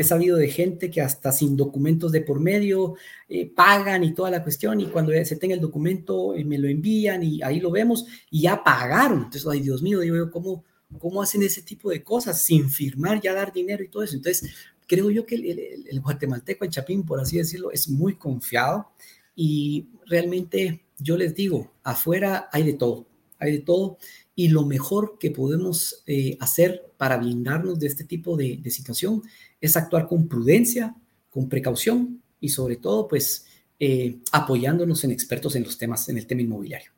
he 0.00 0.04
sabido 0.04 0.36
de 0.36 0.48
gente 0.48 0.90
que 0.90 1.00
hasta 1.00 1.32
sin 1.32 1.56
documentos 1.56 2.12
de 2.12 2.20
por 2.20 2.38
medio 2.38 2.94
eh, 3.28 3.46
pagan 3.46 4.04
y 4.04 4.14
toda 4.14 4.30
la 4.30 4.42
cuestión 4.42 4.80
y 4.80 4.86
cuando 4.86 5.12
se 5.24 5.36
tenga 5.36 5.54
el 5.54 5.60
documento 5.60 6.34
eh, 6.34 6.44
me 6.44 6.56
lo 6.56 6.68
envían 6.68 7.22
y 7.24 7.42
ahí 7.42 7.58
lo 7.58 7.70
vemos 7.70 8.06
y 8.30 8.42
ya 8.42 8.62
pagaron. 8.62 9.18
Entonces, 9.24 9.46
ay 9.46 9.60
Dios 9.60 9.82
mío, 9.82 10.00
digo 10.00 10.16
yo, 10.16 10.30
¿cómo, 10.30 10.64
¿cómo 10.98 11.20
hacen 11.20 11.42
ese 11.42 11.62
tipo 11.62 11.90
de 11.90 12.02
cosas 12.02 12.40
sin 12.40 12.70
firmar, 12.70 13.20
ya 13.20 13.34
dar 13.34 13.52
dinero 13.52 13.82
y 13.82 13.88
todo 13.88 14.04
eso? 14.04 14.14
Entonces, 14.14 14.50
creo 14.86 15.10
yo 15.10 15.26
que 15.26 15.34
el, 15.34 15.86
el 15.90 16.00
guatemalteco 16.00 16.64
en 16.64 16.70
Chapín, 16.70 17.04
por 17.04 17.20
así 17.20 17.38
decirlo, 17.38 17.72
es 17.72 17.88
muy 17.88 18.14
confiado 18.14 18.92
y 19.34 19.88
realmente 20.06 20.84
yo 20.98 21.16
les 21.16 21.34
digo, 21.34 21.72
afuera 21.82 22.48
hay 22.52 22.62
de 22.62 22.74
todo, 22.74 23.06
hay 23.38 23.52
de 23.52 23.58
todo 23.60 23.98
y 24.38 24.50
lo 24.50 24.64
mejor 24.64 25.18
que 25.18 25.32
podemos 25.32 26.04
eh, 26.06 26.36
hacer 26.38 26.92
para 26.96 27.16
blindarnos 27.16 27.80
de 27.80 27.88
este 27.88 28.04
tipo 28.04 28.36
de, 28.36 28.56
de, 28.62 28.70
situación 28.70 29.20
es 29.60 29.76
actuar 29.76 30.06
con 30.06 30.28
prudencia, 30.28 30.94
con 31.28 31.48
precaución 31.48 32.22
y 32.38 32.50
sobre 32.50 32.76
todo 32.76 33.08
pues 33.08 33.46
eh, 33.80 34.20
apoyándonos 34.30 35.02
en 35.02 35.10
expertos 35.10 35.56
en 35.56 35.64
los 35.64 35.76
temas, 35.76 36.08
en 36.08 36.18
el 36.18 36.28
tema 36.28 36.42
inmobiliario. 36.42 36.92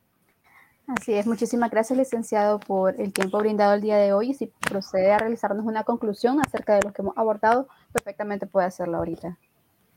Así 0.86 1.14
es, 1.14 1.26
muchísimas 1.26 1.70
gracias 1.70 1.98
licenciado 1.98 2.60
por 2.60 3.00
el 3.00 3.10
tiempo 3.10 3.38
brindado 3.38 3.72
el 3.72 3.80
día 3.80 3.96
de 3.96 4.12
hoy 4.12 4.32
y 4.32 4.34
si 4.34 4.50
procede 4.60 5.10
a 5.10 5.16
realizarnos 5.16 5.64
una 5.64 5.84
conclusión 5.84 6.42
acerca 6.42 6.74
de 6.74 6.82
lo 6.84 6.92
que 6.92 7.00
hemos 7.00 7.16
abordado, 7.16 7.68
perfectamente 7.90 8.46
puede 8.46 8.66
hacerlo 8.66 8.98
ahorita. 8.98 9.38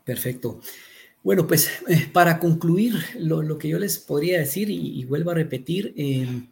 Perfecto. 0.05 0.61
Bueno, 1.23 1.45
pues 1.45 1.69
eh, 1.89 2.07
para 2.13 2.39
concluir, 2.39 2.95
lo, 3.17 3.41
lo, 3.41 3.57
que 3.57 3.67
yo 3.67 3.79
les 3.79 3.97
podría 3.97 4.39
decir 4.39 4.69
y, 4.69 4.99
y 4.99 5.03
vuelvo 5.03 5.31
a 5.31 5.33
repetir, 5.33 5.93
eh, 5.97 6.47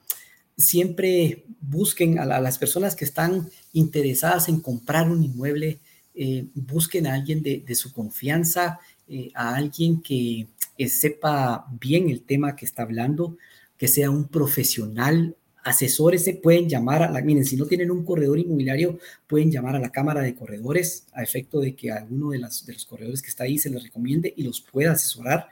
siempre 0.61 1.45
busquen 1.59 2.19
a, 2.19 2.25
la, 2.25 2.37
a, 2.37 2.41
las 2.41 2.57
personas 2.57 2.95
que 2.95 3.05
están 3.05 3.49
interesadas 3.73 4.49
en 4.49 4.61
comprar 4.61 5.09
un 5.09 5.23
inmueble, 5.23 5.79
eh, 6.13 6.45
busquen 6.53 7.07
a 7.07 7.13
alguien 7.13 7.41
de, 7.41 7.75
su 7.75 7.93
confianza, 7.93 8.79
eh, 9.07 9.31
a 9.33 9.55
alguien 9.55 10.01
que 10.01 10.47
eh, 10.77 10.89
sepa 10.89 11.65
bien 11.79 12.09
el 12.09 12.23
tema 12.23 12.55
que 12.55 12.65
está 12.65 12.83
hablando, 12.83 13.37
que 13.77 13.87
sea 13.87 14.09
un 14.09 14.27
profesional. 14.27 15.35
Asesores 15.63 16.23
se 16.23 16.33
pueden 16.33 16.67
llamar 16.67 17.03
a 17.03 17.11
la, 17.11 17.21
miren, 17.21 17.45
si 17.45 17.55
no 17.55 17.65
tienen 17.65 17.91
un 17.91 18.03
corredor 18.03 18.39
inmobiliario, 18.39 18.99
pueden 19.27 19.51
llamar 19.51 19.75
a 19.75 19.79
la 19.79 19.91
Cámara 19.91 20.21
de 20.21 20.35
Corredores 20.35 21.05
a 21.13 21.23
efecto 21.23 21.59
de 21.59 21.75
que 21.75 21.91
alguno 21.91 22.31
de, 22.31 22.39
de 22.39 22.73
los 22.73 22.85
corredores 22.85 23.21
que 23.21 23.29
está 23.29 23.45
ahí 23.45 23.57
se 23.57 23.69
les 23.69 23.83
recomiende 23.83 24.33
y 24.35 24.43
los 24.43 24.61
pueda 24.61 24.93
asesorar. 24.93 25.47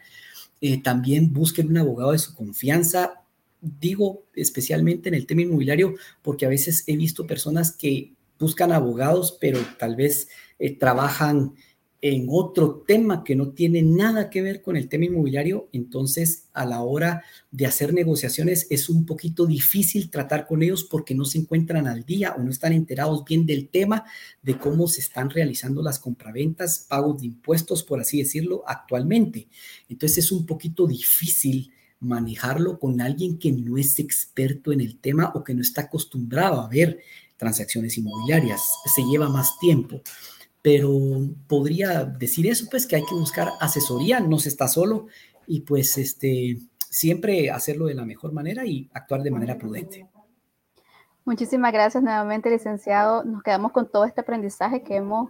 También 0.83 1.31
busquen 1.31 1.69
un 1.69 1.77
abogado 1.77 2.11
de 2.11 2.19
su 2.19 2.35
confianza, 2.35 3.21
digo 3.61 4.25
especialmente 4.35 5.09
en 5.09 5.15
el 5.15 5.25
tema 5.25 5.41
inmobiliario, 5.41 5.95
porque 6.21 6.45
a 6.45 6.49
veces 6.49 6.83
he 6.87 6.95
visto 6.97 7.27
personas 7.27 7.71
que 7.71 8.13
buscan 8.39 8.71
abogados, 8.71 9.37
pero 9.39 9.59
tal 9.77 9.95
vez 9.95 10.29
eh, 10.59 10.77
trabajan 10.77 11.53
en 12.01 12.27
otro 12.29 12.83
tema 12.87 13.23
que 13.25 13.35
no 13.35 13.49
tiene 13.49 13.81
nada 13.81 14.29
que 14.29 14.41
ver 14.41 14.61
con 14.61 14.77
el 14.77 14.87
tema 14.87 15.05
inmobiliario, 15.05 15.67
entonces 15.73 16.47
a 16.53 16.65
la 16.65 16.81
hora 16.81 17.23
de 17.51 17.65
hacer 17.65 17.93
negociaciones 17.93 18.67
es 18.69 18.89
un 18.89 19.05
poquito 19.05 19.45
difícil 19.45 20.09
tratar 20.09 20.47
con 20.47 20.63
ellos 20.63 20.85
porque 20.85 21.13
no 21.13 21.25
se 21.25 21.39
encuentran 21.39 21.87
al 21.87 22.05
día 22.05 22.35
o 22.37 22.41
no 22.41 22.51
están 22.51 22.71
enterados 22.71 23.25
bien 23.25 23.45
del 23.45 23.67
tema 23.67 24.05
de 24.41 24.57
cómo 24.57 24.87
se 24.87 25.01
están 25.01 25.29
realizando 25.29 25.81
las 25.81 25.99
compraventas, 25.99 26.85
pagos 26.87 27.19
de 27.19 27.27
impuestos, 27.27 27.83
por 27.83 27.99
así 27.99 28.19
decirlo, 28.19 28.63
actualmente. 28.65 29.49
Entonces 29.89 30.19
es 30.19 30.31
un 30.31 30.45
poquito 30.45 30.87
difícil 30.87 31.73
manejarlo 31.99 32.79
con 32.79 33.01
alguien 33.01 33.37
que 33.37 33.51
no 33.51 33.77
es 33.77 33.99
experto 33.99 34.71
en 34.71 34.81
el 34.81 34.99
tema 34.99 35.31
o 35.35 35.43
que 35.43 35.53
no 35.53 35.61
está 35.61 35.81
acostumbrado 35.81 36.61
a 36.61 36.67
ver 36.67 36.99
transacciones 37.37 37.97
inmobiliarias. 37.97 38.61
Se 38.85 39.03
lleva 39.03 39.29
más 39.29 39.57
tiempo, 39.59 40.01
pero 40.61 40.91
podría 41.47 42.03
decir 42.03 42.47
eso, 42.47 42.67
pues 42.69 42.85
que 42.85 42.95
hay 42.95 43.05
que 43.05 43.15
buscar 43.15 43.53
asesoría, 43.59 44.19
no 44.19 44.39
se 44.39 44.49
está 44.49 44.67
solo 44.67 45.07
y 45.47 45.61
pues 45.61 45.97
este, 45.97 46.57
siempre 46.89 47.49
hacerlo 47.49 47.85
de 47.85 47.95
la 47.95 48.05
mejor 48.05 48.33
manera 48.33 48.65
y 48.65 48.89
actuar 48.93 49.23
de 49.23 49.31
manera 49.31 49.57
prudente. 49.57 50.07
Muchísimas 51.25 51.71
gracias 51.71 52.03
nuevamente, 52.03 52.49
licenciado. 52.49 53.23
Nos 53.23 53.43
quedamos 53.43 53.71
con 53.71 53.89
todo 53.89 54.05
este 54.05 54.21
aprendizaje 54.21 54.81
que 54.81 54.95
hemos 54.95 55.29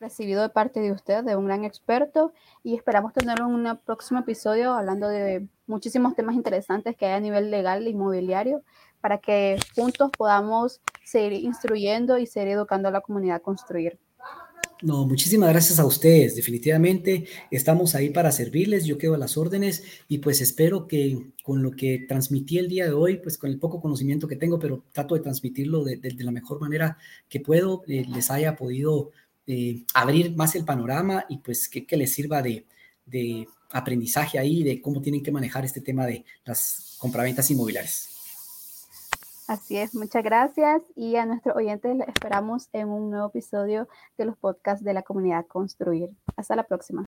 recibido 0.00 0.42
de 0.42 0.48
parte 0.48 0.80
de 0.80 0.92
usted, 0.92 1.24
de 1.24 1.36
un 1.36 1.46
gran 1.46 1.64
experto, 1.64 2.32
y 2.62 2.74
esperamos 2.74 3.12
tenerlo 3.12 3.46
en 3.46 3.54
un 3.54 3.78
próximo 3.84 4.20
episodio 4.20 4.72
hablando 4.72 5.08
de 5.08 5.46
muchísimos 5.66 6.14
temas 6.14 6.34
interesantes 6.34 6.96
que 6.96 7.06
hay 7.06 7.12
a 7.12 7.20
nivel 7.20 7.50
legal 7.50 7.86
e 7.86 7.90
inmobiliario 7.90 8.62
para 9.00 9.18
que 9.18 9.58
juntos 9.74 10.10
podamos 10.16 10.80
seguir 11.04 11.32
instruyendo 11.32 12.18
y 12.18 12.26
seguir 12.26 12.48
educando 12.48 12.88
a 12.88 12.92
la 12.92 13.00
comunidad 13.00 13.36
a 13.36 13.40
construir. 13.40 13.98
No, 14.82 15.06
muchísimas 15.06 15.48
gracias 15.48 15.78
a 15.78 15.86
ustedes. 15.86 16.36
Definitivamente 16.36 17.24
estamos 17.50 17.94
ahí 17.94 18.10
para 18.10 18.30
servirles. 18.30 18.84
Yo 18.84 18.98
quedo 18.98 19.14
a 19.14 19.18
las 19.18 19.38
órdenes 19.38 19.84
y 20.06 20.18
pues 20.18 20.42
espero 20.42 20.86
que 20.86 21.32
con 21.42 21.62
lo 21.62 21.70
que 21.70 22.04
transmití 22.06 22.58
el 22.58 22.68
día 22.68 22.84
de 22.84 22.92
hoy, 22.92 23.16
pues 23.16 23.38
con 23.38 23.48
el 23.48 23.58
poco 23.58 23.80
conocimiento 23.80 24.28
que 24.28 24.36
tengo, 24.36 24.58
pero 24.58 24.84
trato 24.92 25.14
de 25.14 25.22
transmitirlo 25.22 25.82
de, 25.82 25.96
de, 25.96 26.10
de 26.10 26.24
la 26.24 26.30
mejor 26.30 26.60
manera 26.60 26.98
que 27.28 27.40
puedo, 27.40 27.84
eh, 27.88 28.04
les 28.06 28.30
haya 28.30 28.54
podido 28.54 29.12
eh, 29.46 29.84
abrir 29.94 30.34
más 30.36 30.54
el 30.54 30.64
panorama 30.64 31.24
y 31.28 31.38
pues 31.38 31.68
que, 31.68 31.86
que 31.86 31.96
les 31.96 32.12
sirva 32.12 32.42
de, 32.42 32.66
de 33.04 33.46
aprendizaje 33.70 34.38
ahí 34.38 34.62
de 34.62 34.80
cómo 34.80 35.00
tienen 35.00 35.22
que 35.22 35.32
manejar 35.32 35.64
este 35.64 35.80
tema 35.80 36.06
de 36.06 36.24
las 36.44 36.96
compraventas 36.98 37.50
inmobiliarias. 37.50 38.12
Así 39.46 39.76
es, 39.76 39.94
muchas 39.94 40.24
gracias 40.24 40.82
y 40.96 41.14
a 41.14 41.24
nuestros 41.24 41.54
oyentes 41.54 41.96
les 41.96 42.08
esperamos 42.08 42.68
en 42.72 42.88
un 42.88 43.10
nuevo 43.10 43.28
episodio 43.28 43.88
de 44.18 44.24
los 44.24 44.36
podcasts 44.36 44.84
de 44.84 44.92
la 44.92 45.02
comunidad 45.02 45.46
Construir. 45.46 46.10
Hasta 46.36 46.56
la 46.56 46.64
próxima. 46.64 47.06